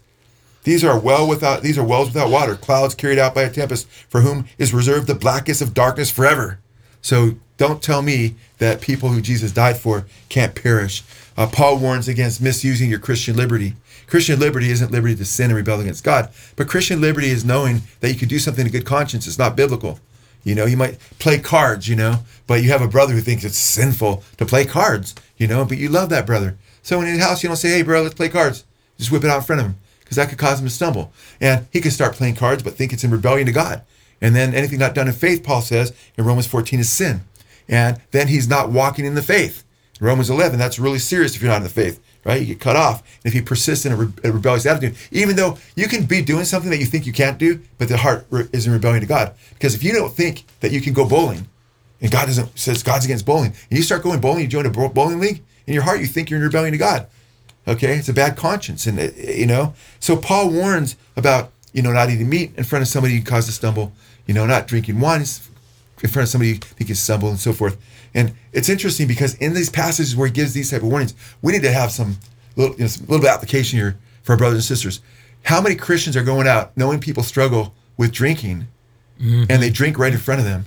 these 0.65 0.85
are 0.85 0.99
well 0.99 1.29
without 1.29 1.63
these 1.63 1.77
are 1.77 1.85
wells 1.85 2.09
without 2.09 2.31
water, 2.31 2.55
clouds 2.55 2.95
carried 2.95 3.19
out 3.19 3.35
by 3.35 3.43
a 3.43 3.51
tempest, 3.51 3.89
for 3.89 4.21
whom 4.21 4.47
is 4.59 4.73
reserved 4.73 5.09
the 5.09 5.15
blackest 5.15 5.61
of 5.61 5.75
darkness 5.75 6.11
forever. 6.11 6.61
So 7.01 7.33
don't 7.57 7.83
tell 7.83 8.01
me 8.01 8.37
that 8.59 8.81
people 8.81 9.09
who 9.09 9.21
Jesus 9.21 9.51
died 9.51 9.77
for 9.77 10.07
can't 10.29 10.55
perish. 10.55 11.03
Uh, 11.37 11.49
Paul 11.49 11.79
warns 11.79 12.07
against 12.07 12.41
misusing 12.41 12.91
your 12.91 13.01
Christian 13.01 13.37
liberty. 13.37 13.75
Christian 14.07 14.39
liberty 14.39 14.71
isn't 14.71 14.93
liberty 14.93 15.17
to 15.17 15.25
sin 15.25 15.51
and 15.51 15.57
rebel 15.57 15.81
against 15.81 16.05
God, 16.05 16.31
but 16.55 16.69
Christian 16.69 17.01
liberty 17.01 17.31
is 17.31 17.45
knowing 17.45 17.83
that 18.01 18.13
you 18.13 18.19
can 18.19 18.29
do 18.29 18.39
something 18.39 18.67
in 18.67 18.71
good 18.71 18.87
conscience. 18.87 19.27
It's 19.27 19.39
not 19.39 19.57
biblical. 19.57 19.99
You 20.45 20.55
know, 20.55 20.67
you 20.67 20.77
might 20.77 20.99
play 21.19 21.39
cards, 21.39 21.89
you 21.89 21.97
know, 21.97 22.21
but 22.47 22.63
you 22.63 22.71
have 22.71 22.83
a 22.83 22.89
brother 22.89 23.15
who 23.15 23.21
thinks 23.21 23.45
it's 23.45 23.59
sinful 23.59 24.23
to 24.39 24.47
play 24.47 24.65
cards, 24.65 25.15
you 25.37 25.47
know, 25.47 25.65
but 25.65 25.79
you 25.79 25.89
love 25.89 26.09
that 26.11 26.27
brother. 26.27 26.57
So 26.83 27.01
in 27.01 27.07
his 27.07 27.23
house, 27.23 27.43
you 27.43 27.49
don't 27.49 27.57
say, 27.57 27.71
hey, 27.71 27.83
bro, 27.83 28.03
let's 28.03 28.15
play 28.15 28.29
cards. 28.29 28.65
Just 28.99 29.13
whip 29.13 29.25
it 29.25 29.31
out 29.31 29.39
in 29.39 29.43
front 29.43 29.61
of 29.61 29.67
him 29.69 29.77
because 30.01 30.17
that 30.17 30.29
could 30.29 30.39
cause 30.39 30.61
him 30.61 30.67
to 30.67 30.73
stumble. 30.73 31.13
And 31.41 31.67
he 31.71 31.81
could 31.81 31.93
start 31.93 32.15
playing 32.15 32.35
cards 32.35 32.63
but 32.63 32.75
think 32.75 32.93
it's 32.93 33.05
in 33.05 33.11
rebellion 33.11 33.47
to 33.47 33.53
God. 33.53 33.83
And 34.21 34.37
then 34.37 34.55
anything 34.55 34.79
not 34.79 34.95
done 34.95 35.09
in 35.09 35.15
faith, 35.15 35.43
Paul 35.43 35.63
says 35.63 35.93
in 36.17 36.25
Romans 36.25 36.47
14, 36.47 36.81
is 36.81 36.91
sin. 36.91 37.23
And 37.69 38.01
then 38.11 38.29
he's 38.29 38.49
not 38.49 38.71
walking 38.71 39.05
in 39.05 39.15
the 39.15 39.23
faith. 39.23 39.65
Romans 40.01 40.31
11, 40.31 40.59
that's 40.59 40.79
really 40.79 40.99
serious 40.99 41.37
if 41.37 41.43
you're 41.43 41.51
not 41.51 41.59
in 41.59 41.63
the 41.63 41.69
faith, 41.69 42.03
right? 42.25 42.41
You 42.41 42.47
get 42.47 42.61
cut 42.61 42.77
off. 42.77 43.01
And 43.01 43.33
if 43.33 43.35
you 43.35 43.43
persist 43.43 43.87
in 43.87 43.93
a, 43.93 43.97
re- 43.97 44.13
a 44.25 44.33
rebellious 44.33 44.67
attitude, 44.67 44.97
even 45.11 45.37
though 45.37 45.59
you 45.77 45.89
can 45.89 46.05
be 46.05 46.23
doing 46.23 46.45
something 46.45 46.71
that 46.71 46.79
you 46.79 46.87
think 46.87 47.07
you 47.07 47.13
can't 47.13 47.39
do, 47.39 47.61
but 47.79 47.89
the 47.89 47.97
heart 47.97 48.27
re- 48.31 48.49
is 48.53 48.67
in 48.67 48.73
rebellion 48.73 49.01
to 49.01 49.07
God. 49.07 49.35
Because 49.55 49.75
if 49.75 49.83
you 49.83 49.93
don't 49.93 50.13
think 50.13 50.45
that 50.61 50.73
you 50.73 50.81
can 50.81 50.93
go 50.93 51.07
bowling, 51.07 51.49
and 52.01 52.11
God 52.11 52.27
doesn't 52.27 52.59
says 52.59 52.83
God's 52.83 53.05
against 53.05 53.27
bowling, 53.27 53.53
and 53.71 53.79
you 53.79 53.83
start 53.83 54.03
going 54.03 54.21
bowling, 54.21 54.43
you 54.43 54.49
join 54.49 54.67
a 54.67 54.71
bowling 54.71 55.21
league, 55.21 55.43
in 55.67 55.75
your 55.75 55.85
heart 55.85 56.01
you 56.01 56.07
think 56.07 56.31
you're 56.31 56.39
in 56.39 56.45
rebellion 56.45 56.73
to 56.73 56.79
God. 56.79 57.07
Okay, 57.67 57.97
it's 57.97 58.09
a 58.09 58.13
bad 58.13 58.37
conscience, 58.37 58.87
and 58.87 58.99
it, 58.99 59.39
you 59.39 59.47
know. 59.47 59.75
So 60.01 60.17
Paul 60.17 60.51
warns 60.51 60.97
about 61.17 61.53
you 61.73 61.83
know 61.83 61.93
not 61.93 62.11
eating 62.11 62.29
meat 62.29 62.53
in 62.57 62.65
front 62.65 62.83
of 62.83 62.89
somebody 62.89 63.17
who 63.17 63.23
caused 63.23 63.49
a 63.49 63.53
stumble. 63.53 63.93
You 64.27 64.35
know, 64.35 64.47
not 64.47 64.69
drinking 64.69 65.01
wine 65.01 65.21
in 65.21 66.09
front 66.09 66.25
of 66.25 66.29
somebody 66.29 66.61
who 66.79 66.85
can 66.85 66.95
stumble 66.95 67.29
and 67.29 67.39
so 67.39 67.53
forth. 67.53 67.77
And 68.15 68.35
it's 68.53 68.69
interesting 68.69 69.09
because 69.09 69.35
in 69.37 69.55
these 69.55 69.71
passages 69.71 70.15
where 70.15 70.27
he 70.27 70.33
gives 70.33 70.53
these 70.53 70.71
type 70.71 70.83
of 70.83 70.89
warnings, 70.89 71.15
we 71.41 71.53
need 71.53 71.63
to 71.63 71.73
have 71.73 71.91
some 71.91 72.19
little, 72.57 72.75
you 72.77 72.83
know, 72.83 72.87
some 72.89 73.07
little 73.07 73.21
bit 73.21 73.29
of 73.29 73.35
application 73.35 73.79
here 73.79 73.97
for 74.23 74.33
our 74.33 74.39
brothers 74.39 74.57
and 74.57 74.65
sisters. 74.65 75.01
How 75.45 75.61
many 75.61 75.75
Christians 75.75 76.17
are 76.17 76.23
going 76.23 76.47
out 76.47 76.77
knowing 76.77 77.01
people 77.01 77.23
struggle 77.23 77.75
with 77.97 78.13
drinking, 78.13 78.67
mm-hmm. 79.21 79.45
and 79.51 79.63
they 79.63 79.71
drink 79.71 79.99
right 79.99 80.13
in 80.13 80.19
front 80.19 80.41
of 80.41 80.45
them, 80.45 80.67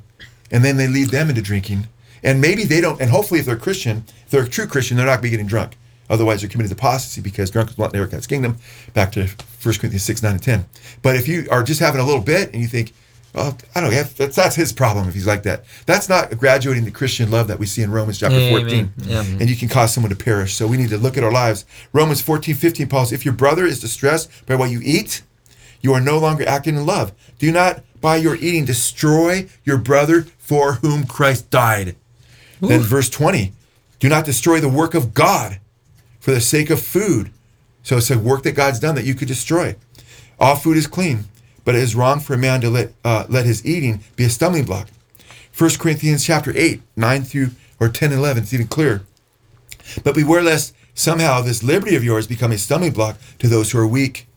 and 0.52 0.64
then 0.64 0.78
they 0.78 0.88
lead 0.88 1.10
them 1.10 1.30
into 1.30 1.42
drinking, 1.42 1.88
and 2.24 2.42
maybe 2.42 2.64
they 2.64 2.82
don't. 2.82 3.00
And 3.00 3.10
hopefully, 3.10 3.40
if 3.40 3.46
they're 3.46 3.56
Christian, 3.56 4.04
if 4.26 4.32
they're 4.32 4.44
a 4.44 4.50
true 4.50 4.68
Christian, 4.68 4.98
they're 4.98 5.06
not 5.06 5.14
going 5.14 5.20
to 5.20 5.24
be 5.24 5.30
getting 5.32 5.48
drunk. 5.48 5.78
Otherwise, 6.10 6.42
they're 6.42 6.50
committed 6.50 6.72
apostasy 6.72 7.22
because 7.22 7.50
drunk 7.50 7.70
is 7.72 7.78
not 7.78 7.92
inherit 7.92 8.12
God's 8.12 8.28
kingdom. 8.28 8.58
Back 8.94 9.12
to 9.14 9.22
1 9.22 9.28
Corinthians 9.64 10.04
6, 10.04 10.22
9, 10.22 10.32
and 10.34 10.44
10. 10.44 10.66
But 11.02 11.16
if 11.16 11.28
you 11.28 11.48
are 11.50 11.64
just 11.64 11.80
having 11.80 12.00
a 12.00 12.06
little 12.06 12.22
bit 12.22 12.54
and 12.54 12.62
you 12.62 12.68
think, 12.68 12.94
well, 13.36 13.58
I 13.76 13.82
don't 13.82 13.92
know, 13.92 14.04
that's, 14.04 14.36
that's 14.36 14.56
his 14.56 14.72
problem 14.72 15.10
if 15.10 15.14
he's 15.14 15.28
like 15.28 15.44
that. 15.44 15.66
That's 15.86 16.08
not 16.08 16.38
graduating 16.38 16.86
the 16.86 16.92
Christian 16.92 17.30
love 17.30 17.50
that 17.50 17.60
we 17.60 17.66
see 17.66 17.82
in 17.82 17.92
Romans 17.92 18.18
chapter 18.18 18.50
14. 18.50 18.94
Yeah. 19.00 19.24
And 19.24 19.50
you 19.50 19.58
can 19.58 19.68
cause 19.68 19.94
someone 19.94 20.10
to 20.10 20.16
perish. 20.16 20.54
So 20.54 20.68
we 20.68 20.78
need 20.78 20.90
to 20.90 20.98
look 20.98 21.18
at 21.18 21.24
our 21.24 21.32
lives. 21.32 21.66
Romans 21.92 22.22
14, 22.22 22.56
15, 22.56 22.88
Paul 22.88 23.06
says, 23.06 23.12
if 23.12 23.26
your 23.26 23.34
brother 23.34 23.66
is 23.66 23.82
distressed 23.82 24.32
by 24.46 24.56
what 24.56 24.70
you 24.70 24.80
eat, 24.82 25.22
you 25.82 25.94
are 25.94 26.00
no 26.00 26.18
longer 26.18 26.48
acting 26.48 26.78
in 26.78 26.86
love. 26.86 27.12
Do 27.38 27.52
not, 27.52 27.84
by 28.00 28.16
your 28.16 28.36
eating, 28.36 28.64
destroy 28.64 29.50
your 29.66 29.78
brother 29.78 30.22
for 30.38 30.76
whom 30.76 31.06
Christ 31.06 31.50
died. 31.50 31.98
Ooh. 32.64 32.68
Then 32.68 32.80
verse 32.80 33.10
20, 33.10 33.52
do 34.00 34.08
not 34.08 34.24
destroy 34.24 34.62
the 34.62 34.70
work 34.70 34.94
of 34.94 35.14
God 35.14 35.60
for 36.22 36.32
the 36.32 36.42
sake 36.42 36.70
of 36.70 36.82
food. 36.82 37.32
So 37.84 37.98
it's 37.98 38.10
a 38.10 38.18
work 38.18 38.44
that 38.44 38.54
God's 38.54 38.80
done 38.80 38.96
that 38.96 39.06
you 39.06 39.14
could 39.14 39.28
destroy. 39.28 39.76
All 40.40 40.56
food 40.56 40.78
is 40.78 40.88
clean, 40.88 41.26
but 41.66 41.76
it 41.76 41.82
is 41.82 41.96
wrong 41.96 42.20
for 42.22 42.34
a 42.34 42.38
man 42.38 42.62
to 42.62 42.70
let 42.70 42.94
uh, 43.04 43.26
let 43.28 43.46
his 43.46 43.66
eating 43.66 44.02
be 44.16 44.24
a 44.24 44.30
stumbling 44.30 44.66
block. 44.66 44.88
1 45.58 45.72
Corinthians 45.80 46.26
chapter 46.26 46.54
8, 46.56 46.82
9 46.96 47.24
through 47.24 47.50
or 47.80 47.90
10 47.90 48.12
and 48.12 48.20
11, 48.20 48.44
it's 48.44 48.54
even 48.54 48.68
clearer. 48.68 49.02
But 50.04 50.16
beware 50.16 50.42
lest 50.42 50.74
somehow 50.94 51.42
this 51.42 51.64
liberty 51.64 51.96
of 51.96 52.04
yours 52.04 52.28
become 52.28 52.52
a 52.52 52.58
stumbling 52.58 52.94
block 52.94 53.18
to 53.40 53.48
those 53.48 53.72
who 53.72 53.80
are 53.80 53.88
weak. 53.88 54.28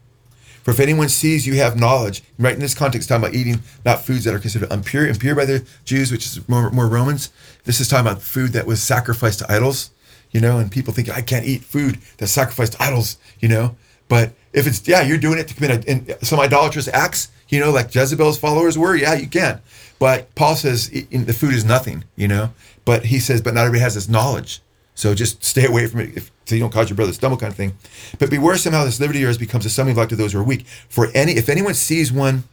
For 0.62 0.72
if 0.72 0.80
anyone 0.80 1.08
sees 1.08 1.46
you 1.46 1.54
have 1.54 1.78
knowledge, 1.78 2.22
right 2.38 2.54
in 2.54 2.60
this 2.60 2.74
context, 2.74 3.08
talking 3.08 3.24
about 3.24 3.34
eating 3.34 3.60
not 3.84 4.04
foods 4.04 4.24
that 4.24 4.34
are 4.34 4.38
considered 4.38 4.72
impure, 4.72 5.06
impure 5.06 5.34
by 5.34 5.44
the 5.44 5.66
Jews, 5.84 6.12
which 6.12 6.26
is 6.26 6.48
more, 6.48 6.70
more 6.70 6.88
Romans. 6.88 7.30
This 7.64 7.80
is 7.80 7.88
talking 7.88 8.06
about 8.06 8.22
food 8.22 8.52
that 8.52 8.66
was 8.66 8.82
sacrificed 8.82 9.38
to 9.40 9.52
idols 9.52 9.90
you 10.30 10.40
know, 10.40 10.58
and 10.58 10.70
people 10.70 10.92
think 10.92 11.10
I 11.10 11.22
can't 11.22 11.46
eat 11.46 11.62
food 11.62 11.98
that's 12.18 12.32
sacrificed 12.32 12.74
to 12.74 12.82
idols, 12.82 13.16
you 13.40 13.48
know. 13.48 13.76
But 14.08 14.32
if 14.52 14.66
it's 14.66 14.87
yeah, 14.87 15.02
you're 15.02 15.18
doing 15.18 15.38
it 15.38 15.48
to 15.48 15.54
commit 15.54 15.88
a, 15.88 16.24
some 16.24 16.40
idolatrous 16.40 16.88
acts, 16.88 17.30
you 17.48 17.61
know, 17.61 17.70
like 17.70 17.94
Jezebel's 17.94 18.38
followers 18.38 18.76
were, 18.76 18.94
yeah, 18.96 19.14
you 19.14 19.28
can. 19.28 19.61
But 19.98 20.34
Paul 20.34 20.54
says 20.56 20.90
the 20.90 21.32
food 21.32 21.54
is 21.54 21.64
nothing, 21.64 22.04
you 22.16 22.28
know. 22.28 22.52
But 22.84 23.06
he 23.06 23.18
says, 23.18 23.42
but 23.42 23.54
not 23.54 23.62
everybody 23.62 23.80
has 23.80 23.94
this 23.94 24.08
knowledge, 24.08 24.61
so 24.94 25.14
just 25.14 25.44
stay 25.44 25.66
away 25.66 25.87
from 25.87 26.00
it 26.00 26.16
if, 26.16 26.30
so 26.46 26.54
you 26.54 26.61
don't 26.61 26.72
cause 26.72 26.88
your 26.88 26.96
brother 26.96 27.11
to 27.11 27.14
stumble, 27.14 27.37
kind 27.37 27.50
of 27.50 27.56
thing. 27.56 27.74
But 28.18 28.30
beware 28.30 28.56
somehow 28.56 28.84
this 28.84 29.00
liberty 29.00 29.18
of 29.18 29.24
yours 29.24 29.38
becomes 29.38 29.66
a 29.66 29.70
stumbling 29.70 29.94
block 29.94 30.08
to 30.11 30.16
those 30.16 30.32
who 30.32 30.40
are 30.40 30.44
weak. 30.44 30.66
For 30.88 31.08
any, 31.14 31.32
if 31.32 31.48
anyone 31.48 31.74
sees 31.74 32.12
one, 32.12 32.44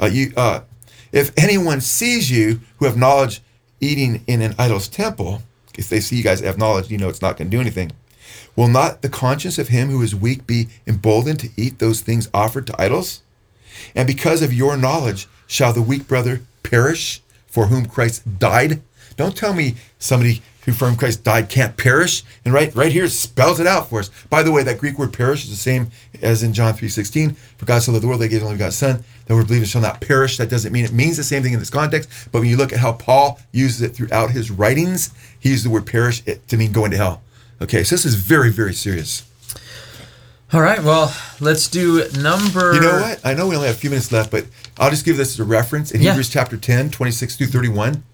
uh, 0.00 0.06
you, 0.06 0.32
uh, 0.36 0.60
if 1.12 1.32
anyone 1.36 1.80
sees 1.80 2.30
you 2.30 2.60
who 2.78 2.86
have 2.86 2.96
knowledge 2.96 3.42
eating 3.80 4.24
in 4.26 4.40
an 4.40 4.54
idol's 4.58 4.88
temple 4.88 5.42
if 5.76 5.88
they 5.88 6.00
see 6.00 6.16
you 6.16 6.22
guys 6.22 6.40
have 6.40 6.58
knowledge, 6.58 6.90
you 6.90 6.98
know 6.98 7.08
it's 7.08 7.22
not 7.22 7.36
going 7.36 7.50
to 7.50 7.56
do 7.56 7.60
anything. 7.60 7.92
Will 8.56 8.68
not 8.68 9.02
the 9.02 9.08
conscience 9.08 9.58
of 9.58 9.68
him 9.68 9.90
who 9.90 10.02
is 10.02 10.14
weak 10.14 10.46
be 10.46 10.68
emboldened 10.86 11.40
to 11.40 11.50
eat 11.56 11.78
those 11.78 12.00
things 12.00 12.28
offered 12.32 12.66
to 12.66 12.82
idols? 12.82 13.22
And 13.94 14.06
because 14.06 14.42
of 14.42 14.52
your 14.52 14.76
knowledge, 14.76 15.28
shall 15.46 15.72
the 15.72 15.82
weak 15.82 16.08
brother 16.08 16.40
perish 16.62 17.22
for 17.46 17.66
whom 17.66 17.86
Christ 17.86 18.38
died? 18.38 18.82
Don't 19.16 19.36
tell 19.36 19.52
me 19.52 19.76
somebody 19.98 20.42
who 20.66 20.72
from 20.72 20.96
Christ 20.96 21.22
died 21.22 21.48
can't 21.48 21.76
perish. 21.76 22.24
And 22.44 22.52
right 22.52 22.74
right 22.74 22.92
here 22.92 23.08
spells 23.08 23.60
it 23.60 23.66
out 23.66 23.88
for 23.88 24.00
us. 24.00 24.10
By 24.28 24.42
the 24.42 24.52
way, 24.52 24.62
that 24.64 24.78
Greek 24.78 24.98
word 24.98 25.12
perish 25.12 25.44
is 25.44 25.50
the 25.50 25.56
same 25.56 25.90
as 26.22 26.42
in 26.42 26.52
John 26.52 26.74
3.16. 26.74 27.36
For 27.56 27.66
God 27.66 27.82
so 27.82 27.92
loved 27.92 28.02
the 28.02 28.08
world, 28.08 28.20
they 28.20 28.28
gave 28.28 28.40
his 28.40 28.42
only 28.42 28.56
begotten 28.56 28.72
son. 28.72 29.04
That 29.26 29.34
word 29.34 29.46
believers 29.46 29.70
shall 29.70 29.80
not 29.80 30.00
perish. 30.00 30.36
That 30.36 30.50
doesn't 30.50 30.72
mean 30.72 30.84
it 30.84 30.92
means 30.92 31.16
the 31.16 31.24
same 31.24 31.42
thing 31.42 31.52
in 31.52 31.60
this 31.60 31.70
context. 31.70 32.10
But 32.32 32.40
when 32.40 32.48
you 32.48 32.56
look 32.56 32.72
at 32.72 32.80
how 32.80 32.92
Paul 32.92 33.38
uses 33.52 33.80
it 33.80 33.94
throughout 33.94 34.32
his 34.32 34.50
writings, 34.50 35.10
he 35.38 35.50
uses 35.50 35.64
the 35.64 35.70
word 35.70 35.86
perish 35.86 36.22
to 36.22 36.56
mean 36.56 36.72
going 36.72 36.90
to 36.90 36.96
hell. 36.96 37.22
Okay, 37.60 37.84
so 37.84 37.94
this 37.94 38.04
is 38.04 38.14
very, 38.14 38.50
very 38.50 38.74
serious. 38.74 39.28
All 40.52 40.60
right, 40.60 40.82
well, 40.82 41.14
let's 41.40 41.68
do 41.68 42.08
number. 42.18 42.74
You 42.74 42.80
know 42.80 43.00
what? 43.00 43.20
I 43.24 43.34
know 43.34 43.48
we 43.48 43.56
only 43.56 43.66
have 43.66 43.76
a 43.76 43.78
few 43.78 43.90
minutes 43.90 44.12
left, 44.12 44.30
but 44.30 44.46
I'll 44.78 44.90
just 44.90 45.04
give 45.04 45.16
this 45.16 45.32
as 45.32 45.40
a 45.40 45.44
reference. 45.44 45.90
In 45.90 46.00
yeah. 46.00 46.10
Hebrews 46.10 46.30
chapter 46.30 46.56
10, 46.56 46.90
26 46.90 47.36
through 47.36 47.48
31, 47.48 48.04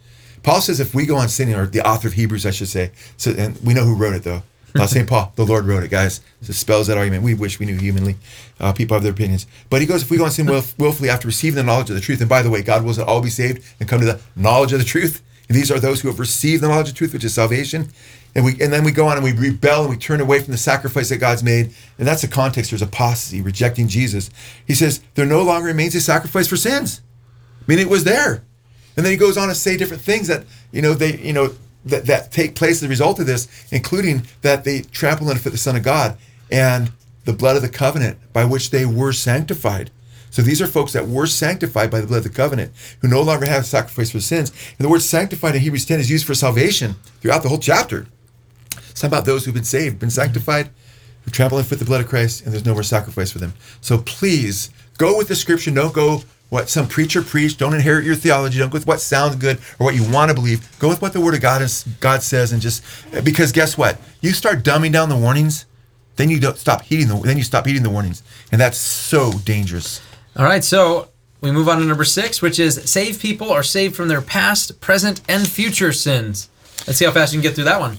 Paul 0.43 0.61
says 0.61 0.81
if 0.81 0.95
we 0.95 1.05
go 1.05 1.17
on 1.17 1.29
sinning, 1.29 1.55
or 1.55 1.67
the 1.67 1.87
author 1.87 2.09
of 2.09 2.15
Hebrews, 2.15 2.47
I 2.47 2.51
should 2.51 2.69
say, 2.69 2.91
so, 3.17 3.33
and 3.37 3.59
we 3.63 3.75
know 3.75 3.85
who 3.85 3.95
wrote 3.95 4.15
it 4.15 4.25
though. 4.25 4.43
Not 4.75 4.89
St. 4.89 5.07
Paul, 5.07 5.33
the 5.37 5.45
Lord 5.45 5.67
wrote 5.67 5.83
it, 5.83 5.91
guys. 5.91 6.23
This 6.41 6.59
spells 6.59 6.87
that 6.87 6.97
argument. 6.97 7.23
We 7.23 7.35
wish 7.35 7.61
we 7.61 7.67
knew 7.67 7.77
humanly. 7.77 8.17
Uh, 8.59 8.73
people 8.73 8.95
have 8.95 9.03
their 9.03 9.13
opinions. 9.13 9.47
But 9.69 9.83
he 9.83 9.87
goes, 9.87 10.03
if 10.03 10.11
we 10.11 10.17
go 10.17 10.25
on 10.25 10.31
sin 10.31 10.47
willf- 10.47 10.79
willfully 10.79 11.11
after 11.11 11.29
receiving 11.29 11.57
the 11.57 11.63
knowledge 11.63 11.91
of 11.91 11.97
the 11.97 12.01
truth, 12.01 12.21
and 12.21 12.29
by 12.29 12.41
the 12.41 12.49
way, 12.49 12.63
God 12.63 12.83
wills 12.83 12.97
that 12.97 13.07
all 13.07 13.21
be 13.21 13.29
saved 13.29 13.63
and 13.79 13.89
come 13.89 14.01
to 14.01 14.07
the 14.07 14.21
knowledge 14.35 14.73
of 14.73 14.79
the 14.79 14.85
truth. 14.87 15.23
And 15.49 15.59
these 15.59 15.71
are 15.71 15.79
those 15.79 16.01
who 16.01 16.09
have 16.09 16.19
received 16.19 16.63
the 16.63 16.69
knowledge 16.69 16.89
of 16.89 16.95
truth, 16.95 17.13
which 17.13 17.25
is 17.25 17.35
salvation. 17.35 17.91
And 18.35 18.45
we 18.45 18.53
and 18.61 18.73
then 18.73 18.85
we 18.85 18.93
go 18.93 19.07
on 19.07 19.17
and 19.17 19.25
we 19.25 19.33
rebel 19.33 19.83
and 19.83 19.91
we 19.91 19.97
turn 19.97 20.21
away 20.21 20.41
from 20.41 20.53
the 20.53 20.59
sacrifice 20.59 21.11
that 21.11 21.19
God's 21.19 21.43
made. 21.43 21.75
And 21.99 22.09
that's 22.09 22.23
the 22.23 22.29
context. 22.29 22.71
There's 22.71 22.83
apostasy, 22.83 23.43
rejecting 23.43 23.89
Jesus. 23.89 24.31
He 24.67 24.75
says, 24.75 25.03
there 25.15 25.27
no 25.27 25.43
longer 25.43 25.67
remains 25.67 25.95
a 25.95 26.01
sacrifice 26.01 26.49
for 26.49 26.57
sins. 26.57 27.03
I 27.61 27.65
mean, 27.67 27.79
it 27.79 27.89
was 27.89 28.05
there. 28.05 28.43
And 28.97 29.05
then 29.05 29.13
he 29.13 29.17
goes 29.17 29.37
on 29.37 29.49
to 29.49 29.55
say 29.55 29.77
different 29.77 30.03
things 30.03 30.29
that, 30.29 30.45
you 30.71 30.83
know, 30.83 30.95
they, 30.95 31.17
you 31.19 31.33
know, 31.33 31.55
that, 31.85 32.07
that 32.07 32.33
take 32.33 32.55
place 32.55 32.77
as 32.77 32.85
a 32.85 32.89
result 32.89 33.19
of 33.19 33.27
this, 33.27 33.49
including 33.71 34.27
that 34.43 34.65
they 34.65 34.83
trample 34.83 35.29
underfoot 35.29 35.53
the 35.53 35.59
Son 35.59 35.77
of 35.77 35.83
God 35.83 36.17
and 36.51 36.93
the 37.25 37.33
blood 37.33 37.57
of 37.57 37.63
the 37.63 37.69
covenant 37.69 38.19
by 38.33 38.45
which 38.45 38.71
they 38.71 38.85
were 38.85 39.13
sanctified. 39.13 39.91
So 40.31 40.41
these 40.41 40.63
are 40.63 40.67
folks 40.67 40.93
that 40.93 41.09
were 41.09 41.27
sanctified 41.27 41.91
by 41.91 42.01
the 42.01 42.07
blood 42.07 42.19
of 42.19 42.25
the 42.25 42.31
covenant, 42.31 42.73
who 43.01 43.09
no 43.09 43.21
longer 43.21 43.45
have 43.47 43.63
a 43.63 43.67
sacrifice 43.67 44.11
for 44.11 44.21
sins. 44.21 44.51
And 44.79 44.85
the 44.85 44.89
word 44.89 45.03
sanctified 45.03 45.55
in 45.55 45.61
Hebrews 45.61 45.85
10 45.85 46.01
is 46.01 46.11
used 46.11 46.27
for 46.27 46.35
salvation 46.35 46.95
throughout 47.21 47.43
the 47.43 47.51
whole 47.51 47.59
chapter. 47.59 48.07
It's 49.03 49.09
about 49.09 49.25
those 49.25 49.45
who've 49.45 49.53
been 49.53 49.65
saved, 49.65 49.99
been 49.99 50.11
sanctified, 50.11 50.71
who 51.25 51.33
trample 51.33 51.59
and 51.59 51.67
fit 51.67 51.81
the 51.81 51.85
blood 51.85 52.01
of 52.01 52.07
Christ, 52.07 52.45
and 52.45 52.53
there's 52.53 52.65
no 52.65 52.73
more 52.73 52.85
sacrifice 52.85 53.33
for 53.33 53.41
them. 53.41 53.53
So 53.81 53.99
please 53.99 54.71
go 54.97 55.19
with 55.19 55.27
the 55.27 55.35
scripture. 55.35 55.73
Don't 55.73 55.93
go 55.93 56.23
what 56.51 56.69
some 56.69 56.87
preacher 56.87 57.21
preached. 57.21 57.59
Don't 57.59 57.75
inherit 57.75 58.05
your 58.05 58.15
theology. 58.15 58.61
Don't 58.61 58.71
go 58.71 58.75
with 58.75 58.87
what 58.87 59.01
sounds 59.01 59.35
good 59.35 59.59
or 59.81 59.87
what 59.87 59.97
you 59.97 60.09
want 60.09 60.29
to 60.29 60.37
believe. 60.37 60.79
Go 60.79 60.89
with 60.89 61.03
what 61.03 61.15
the 61.15 61.21
Word 61.21 61.35
of 61.35 61.41
God 61.41 61.63
is, 61.63 61.85
God 61.99 62.23
says, 62.23 62.53
and 62.53 62.63
just 62.63 62.85
because 63.25 63.51
guess 63.51 63.77
what? 63.77 63.99
You 64.21 64.33
start 64.33 64.63
dumbing 64.63 64.93
down 64.93 65.09
the 65.09 65.17
warnings, 65.17 65.67
then 66.15 66.31
you 66.31 66.39
don't 66.39 66.57
stop 66.57 66.83
heeding 66.83 67.09
the 67.09 67.17
then 67.17 67.37
you 67.37 67.43
stop 67.43 67.67
heeding 67.67 67.83
the 67.83 67.91
warnings, 67.91 68.23
and 68.53 68.61
that's 68.61 68.79
so 68.79 69.33
dangerous. 69.45 70.01
All 70.37 70.45
right, 70.45 70.63
so 70.63 71.09
we 71.41 71.51
move 71.51 71.69
on 71.69 71.81
to 71.81 71.85
number 71.85 72.05
six, 72.05 72.41
which 72.41 72.61
is 72.61 72.89
save 72.89 73.19
people 73.19 73.51
are 73.51 73.65
saved 73.65 73.97
from 73.97 74.07
their 74.07 74.23
past, 74.23 74.81
present, 74.81 75.23
and 75.29 75.49
future 75.49 75.93
sins. 75.93 76.49
Let's 76.87 76.99
see 76.99 77.05
how 77.05 77.13
fast 77.13 77.33
you 77.33 77.41
can 77.41 77.43
get 77.43 77.55
through 77.55 77.65
that 77.65 77.81
one. 77.81 77.97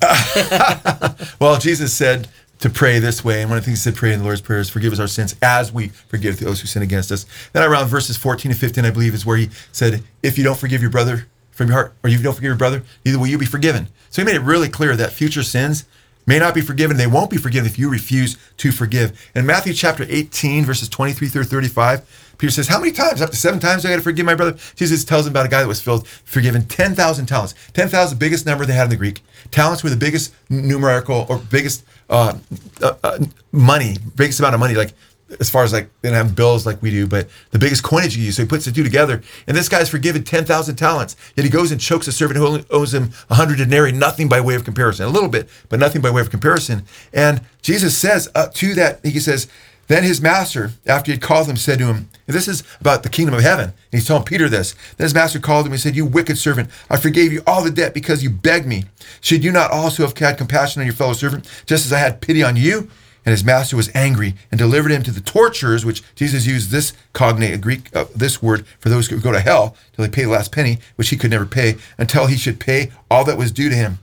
well, 1.39 1.57
Jesus 1.57 1.93
said 1.93 2.27
to 2.59 2.69
pray 2.69 2.99
this 2.99 3.23
way, 3.25 3.41
and 3.41 3.49
one 3.49 3.57
of 3.57 3.63
the 3.63 3.71
things 3.71 3.83
he 3.83 3.89
said, 3.89 3.95
pray 3.97 4.13
in 4.13 4.19
the 4.19 4.25
Lord's 4.25 4.41
Prayer 4.41 4.59
is 4.59 4.69
forgive 4.69 4.93
us 4.93 4.99
our 4.99 5.07
sins 5.07 5.35
as 5.41 5.71
we 5.71 5.89
forgive 5.89 6.39
those 6.39 6.61
who 6.61 6.67
sin 6.67 6.81
against 6.81 7.11
us. 7.11 7.25
Then 7.51 7.69
around 7.69 7.87
verses 7.87 8.17
14 8.17 8.51
to 8.51 8.57
15, 8.57 8.85
I 8.85 8.91
believe, 8.91 9.13
is 9.13 9.25
where 9.25 9.37
he 9.37 9.49
said, 9.71 10.03
if 10.21 10.37
you 10.37 10.43
don't 10.43 10.57
forgive 10.57 10.81
your 10.81 10.91
brother 10.91 11.27
from 11.51 11.67
your 11.67 11.75
heart, 11.75 11.93
or 12.03 12.09
you 12.09 12.21
don't 12.21 12.33
forgive 12.33 12.49
your 12.49 12.55
brother, 12.55 12.83
neither 13.05 13.19
will 13.19 13.27
you 13.27 13.37
be 13.37 13.45
forgiven. 13.45 13.87
So 14.09 14.21
he 14.21 14.25
made 14.25 14.35
it 14.35 14.41
really 14.41 14.69
clear 14.69 14.95
that 14.95 15.11
future 15.11 15.43
sins 15.43 15.85
may 16.25 16.39
not 16.39 16.53
be 16.53 16.61
forgiven. 16.61 16.97
They 16.97 17.07
won't 17.07 17.29
be 17.29 17.37
forgiven 17.37 17.67
if 17.67 17.77
you 17.77 17.89
refuse 17.89 18.37
to 18.57 18.71
forgive. 18.71 19.29
In 19.35 19.45
Matthew 19.45 19.73
chapter 19.73 20.05
18, 20.07 20.65
verses 20.65 20.89
23 20.89 21.27
through 21.27 21.43
35, 21.45 22.33
Peter 22.37 22.51
says, 22.51 22.67
How 22.67 22.79
many 22.79 22.91
times? 22.91 23.21
Up 23.21 23.29
to 23.29 23.35
seven 23.35 23.59
times 23.59 23.85
I 23.85 23.89
got 23.89 23.97
to 23.97 24.01
forgive 24.01 24.25
my 24.25 24.35
brother? 24.35 24.57
Jesus 24.75 25.05
tells 25.05 25.25
him 25.25 25.33
about 25.33 25.45
a 25.45 25.49
guy 25.49 25.61
that 25.61 25.67
was 25.67 25.81
filled, 25.81 26.07
forgiven 26.07 26.65
10,000 26.65 27.25
talents. 27.25 27.53
10,000 27.73 28.17
the 28.17 28.19
biggest 28.19 28.45
number 28.45 28.65
they 28.65 28.73
had 28.73 28.85
in 28.85 28.89
the 28.89 28.95
Greek. 28.95 29.21
Talents 29.51 29.83
were 29.83 29.89
the 29.89 29.97
biggest 29.97 30.33
numerical 30.49 31.25
or 31.29 31.37
biggest 31.37 31.85
uh, 32.09 32.37
uh, 32.81 32.93
uh, 33.03 33.19
money, 33.51 33.97
biggest 34.15 34.39
amount 34.39 34.53
of 34.53 34.59
money. 34.59 34.75
Like 34.75 34.93
as 35.39 35.49
far 35.49 35.63
as 35.63 35.73
like 35.73 35.89
they 36.01 36.09
don't 36.09 36.17
have 36.17 36.35
bills 36.35 36.65
like 36.65 36.81
we 36.81 36.91
do, 36.91 37.07
but 37.07 37.27
the 37.51 37.59
biggest 37.59 37.83
coinage 37.83 38.15
you 38.15 38.23
use. 38.23 38.35
So 38.35 38.43
he 38.43 38.47
puts 38.47 38.65
the 38.65 38.71
two 38.71 38.83
together. 38.83 39.21
And 39.47 39.57
this 39.57 39.69
guy's 39.69 39.89
forgiven 39.89 40.23
10,000 40.23 40.75
talents. 40.75 41.15
Yet 41.35 41.43
he 41.43 41.49
goes 41.49 41.71
and 41.71 41.79
chokes 41.79 42.07
a 42.07 42.11
servant 42.11 42.37
who 42.37 42.45
only 42.45 42.65
owes 42.69 42.93
him 42.93 43.11
100 43.27 43.57
denarii, 43.57 43.91
nothing 43.91 44.29
by 44.29 44.41
way 44.41 44.55
of 44.55 44.63
comparison. 44.63 45.05
A 45.05 45.09
little 45.09 45.29
bit, 45.29 45.49
but 45.69 45.79
nothing 45.79 46.01
by 46.01 46.09
way 46.09 46.21
of 46.21 46.29
comparison. 46.29 46.83
And 47.13 47.41
Jesus 47.61 47.97
says 47.97 48.29
uh, 48.35 48.47
to 48.53 48.73
that, 48.75 48.99
he 49.03 49.19
says, 49.19 49.47
then 49.87 50.03
his 50.03 50.21
master, 50.21 50.71
after 50.85 51.11
he 51.11 51.15
had 51.15 51.21
called 51.21 51.49
him, 51.49 51.57
said 51.57 51.79
to 51.79 51.87
him, 51.87 52.09
this 52.25 52.47
is 52.47 52.63
about 52.79 53.03
the 53.03 53.09
kingdom 53.09 53.35
of 53.35 53.41
heaven. 53.41 53.65
And 53.65 53.75
he's 53.91 54.07
telling 54.07 54.23
Peter 54.23 54.47
this. 54.47 54.75
Then 54.97 55.05
his 55.05 55.13
master 55.13 55.39
called 55.39 55.65
him 55.65 55.73
and 55.73 55.81
said, 55.81 55.95
You 55.95 56.05
wicked 56.05 56.37
servant, 56.37 56.69
I 56.89 56.97
forgave 56.97 57.33
you 57.33 57.43
all 57.45 57.63
the 57.63 57.71
debt 57.71 57.93
because 57.93 58.23
you 58.23 58.29
begged 58.29 58.65
me. 58.65 58.85
Should 59.19 59.43
you 59.43 59.51
not 59.51 59.71
also 59.71 60.03
have 60.03 60.17
had 60.17 60.37
compassion 60.37 60.81
on 60.81 60.85
your 60.85 60.95
fellow 60.95 61.13
servant, 61.13 61.49
just 61.65 61.85
as 61.85 61.91
I 61.91 61.99
had 61.99 62.21
pity 62.21 62.43
on 62.43 62.55
you? 62.55 62.89
And 63.25 63.31
his 63.31 63.43
master 63.43 63.75
was 63.75 63.89
angry 63.93 64.35
and 64.51 64.59
delivered 64.59 64.91
him 64.91 65.03
to 65.03 65.11
the 65.11 65.21
torturers, 65.21 65.85
which 65.85 66.03
Jesus 66.15 66.45
used 66.45 66.71
this 66.71 66.93
cognate, 67.13 67.61
Greek, 67.61 67.95
uh, 67.95 68.05
this 68.15 68.41
word 68.41 68.65
for 68.79 68.89
those 68.89 69.07
who 69.07 69.19
go 69.19 69.31
to 69.31 69.39
hell 69.39 69.75
till 69.93 70.03
they 70.03 70.11
pay 70.11 70.23
the 70.23 70.29
last 70.29 70.51
penny, 70.51 70.79
which 70.95 71.09
he 71.09 71.17
could 71.17 71.31
never 71.31 71.45
pay, 71.45 71.75
until 71.97 72.27
he 72.27 72.37
should 72.37 72.59
pay 72.59 72.91
all 73.09 73.23
that 73.25 73.37
was 73.37 73.51
due 73.51 73.69
to 73.69 73.75
him. 73.75 73.99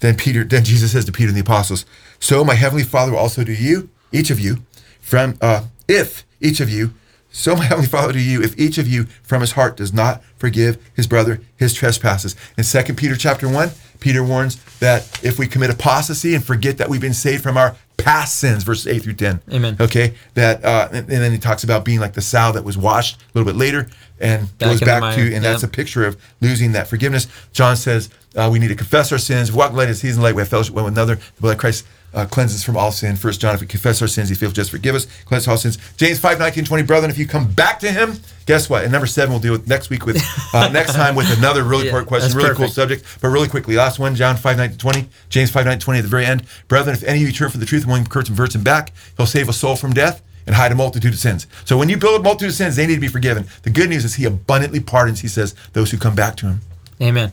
Then 0.00 0.16
Peter, 0.16 0.44
then 0.44 0.64
Jesus 0.64 0.92
says 0.92 1.04
to 1.06 1.12
Peter 1.12 1.28
and 1.28 1.36
the 1.36 1.42
apostles, 1.42 1.86
"So 2.18 2.44
my 2.44 2.54
heavenly 2.54 2.84
Father 2.84 3.12
will 3.12 3.18
also 3.18 3.44
do 3.44 3.52
you, 3.52 3.88
each 4.12 4.30
of 4.30 4.40
you, 4.40 4.62
from 5.00 5.36
uh, 5.40 5.64
if 5.88 6.24
each 6.40 6.60
of 6.60 6.68
you." 6.68 6.92
So 7.36 7.54
my 7.54 7.64
heavenly 7.66 7.88
Father 7.88 8.14
to 8.14 8.20
you, 8.20 8.42
if 8.42 8.58
each 8.58 8.78
of 8.78 8.88
you 8.88 9.04
from 9.22 9.40
his 9.42 9.52
heart 9.52 9.76
does 9.76 9.92
not 9.92 10.22
forgive 10.36 10.78
his 10.94 11.06
brother 11.06 11.40
his 11.56 11.74
trespasses. 11.74 12.34
In 12.56 12.64
2 12.64 12.94
Peter 12.94 13.14
chapter 13.14 13.48
1, 13.48 13.70
Peter 14.00 14.24
warns 14.24 14.62
that 14.78 15.24
if 15.24 15.38
we 15.38 15.46
commit 15.46 15.70
apostasy 15.70 16.34
and 16.34 16.44
forget 16.44 16.78
that 16.78 16.88
we've 16.88 17.00
been 17.00 17.14
saved 17.14 17.42
from 17.42 17.56
our 17.56 17.76
past 17.96 18.38
sins, 18.38 18.62
verses 18.62 18.86
8 18.86 19.02
through 19.02 19.14
10. 19.14 19.40
Amen. 19.52 19.76
Okay, 19.80 20.14
that 20.34 20.64
uh, 20.64 20.88
and, 20.92 20.98
and, 20.98 21.22
then 21.22 21.32
he 21.32 21.38
talks 21.38 21.64
about 21.64 21.84
being 21.84 21.98
like 21.98 22.12
the 22.12 22.20
sow 22.20 22.52
that 22.52 22.62
was 22.62 22.76
washed 22.76 23.20
a 23.20 23.38
little 23.38 23.50
bit 23.50 23.58
later 23.58 23.88
and 24.20 24.56
back 24.58 24.68
goes 24.68 24.80
back 24.80 25.16
to, 25.16 25.34
and 25.34 25.44
that's 25.44 25.62
a 25.62 25.68
picture 25.68 26.04
of 26.04 26.20
losing 26.40 26.72
that 26.72 26.88
forgiveness. 26.88 27.26
John 27.52 27.76
says 27.76 28.10
uh, 28.34 28.48
we 28.50 28.58
need 28.58 28.68
to 28.68 28.74
confess 28.74 29.12
our 29.12 29.18
sins, 29.18 29.52
walk 29.52 29.72
light 29.72 29.88
as 29.88 30.00
he's 30.00 30.16
in 30.16 30.22
light, 30.22 30.34
we 30.34 30.42
have 30.42 30.48
fellowship 30.48 30.74
with 30.74 30.84
one 30.84 30.92
another. 30.92 31.16
The 31.16 31.40
blood 31.40 31.52
of 31.52 31.58
Christ 31.58 31.86
uh, 32.16 32.26
cleanses 32.26 32.64
from 32.64 32.76
all 32.76 32.90
sin. 32.90 33.14
First 33.14 33.40
John, 33.40 33.54
if 33.54 33.60
we 33.60 33.66
confess 33.66 34.00
our 34.00 34.08
sins, 34.08 34.30
he 34.30 34.34
feels 34.34 34.54
just 34.54 34.70
forgive 34.70 34.94
us, 34.94 35.06
cleanse 35.26 35.46
all 35.46 35.58
sins. 35.58 35.78
James 35.96 36.18
5, 36.18 36.38
19, 36.38 36.64
20, 36.64 36.82
brethren, 36.84 37.10
if 37.10 37.18
you 37.18 37.26
come 37.26 37.52
back 37.52 37.78
to 37.80 37.92
him, 37.92 38.14
guess 38.46 38.70
what? 38.70 38.82
And 38.82 38.90
number 38.90 39.06
seven, 39.06 39.30
we'll 39.30 39.40
deal 39.40 39.52
with 39.52 39.68
next 39.68 39.90
week 39.90 40.06
with, 40.06 40.16
uh, 40.54 40.68
next 40.72 40.94
time 40.94 41.14
with 41.14 41.30
another 41.36 41.62
really 41.62 41.84
yeah, 41.84 41.90
important 41.90 42.08
question, 42.08 42.34
really 42.34 42.48
perfect. 42.48 42.58
cool 42.58 42.68
subject. 42.68 43.04
But 43.20 43.28
really 43.28 43.48
quickly, 43.48 43.76
last 43.76 43.98
one, 43.98 44.14
John 44.14 44.36
5, 44.36 44.56
19, 44.56 44.78
20, 44.78 45.08
James 45.28 45.50
5, 45.50 45.66
19, 45.66 45.80
20 45.80 45.98
at 45.98 46.02
the 46.02 46.08
very 46.08 46.24
end. 46.24 46.44
Brethren, 46.68 46.96
if 46.96 47.04
any 47.04 47.20
of 47.20 47.26
you 47.26 47.32
turn 47.32 47.50
from 47.50 47.60
the 47.60 47.66
truth 47.66 47.82
and 47.82 47.90
one 47.90 48.04
converts 48.06 48.54
him 48.54 48.64
back, 48.64 48.92
he'll 49.18 49.26
save 49.26 49.48
a 49.48 49.52
soul 49.52 49.76
from 49.76 49.92
death 49.92 50.22
and 50.46 50.54
hide 50.54 50.72
a 50.72 50.74
multitude 50.74 51.12
of 51.12 51.18
sins. 51.18 51.46
So 51.66 51.76
when 51.76 51.90
you 51.90 51.98
build 51.98 52.20
a 52.20 52.22
multitude 52.22 52.50
of 52.50 52.54
sins, 52.54 52.76
they 52.76 52.86
need 52.86 52.94
to 52.94 53.00
be 53.00 53.08
forgiven. 53.08 53.46
The 53.62 53.70
good 53.70 53.90
news 53.90 54.04
is 54.04 54.14
he 54.14 54.24
abundantly 54.24 54.80
pardons, 54.80 55.20
he 55.20 55.28
says, 55.28 55.54
those 55.74 55.90
who 55.90 55.98
come 55.98 56.14
back 56.14 56.36
to 56.36 56.46
him. 56.46 56.60
Amen. 57.02 57.32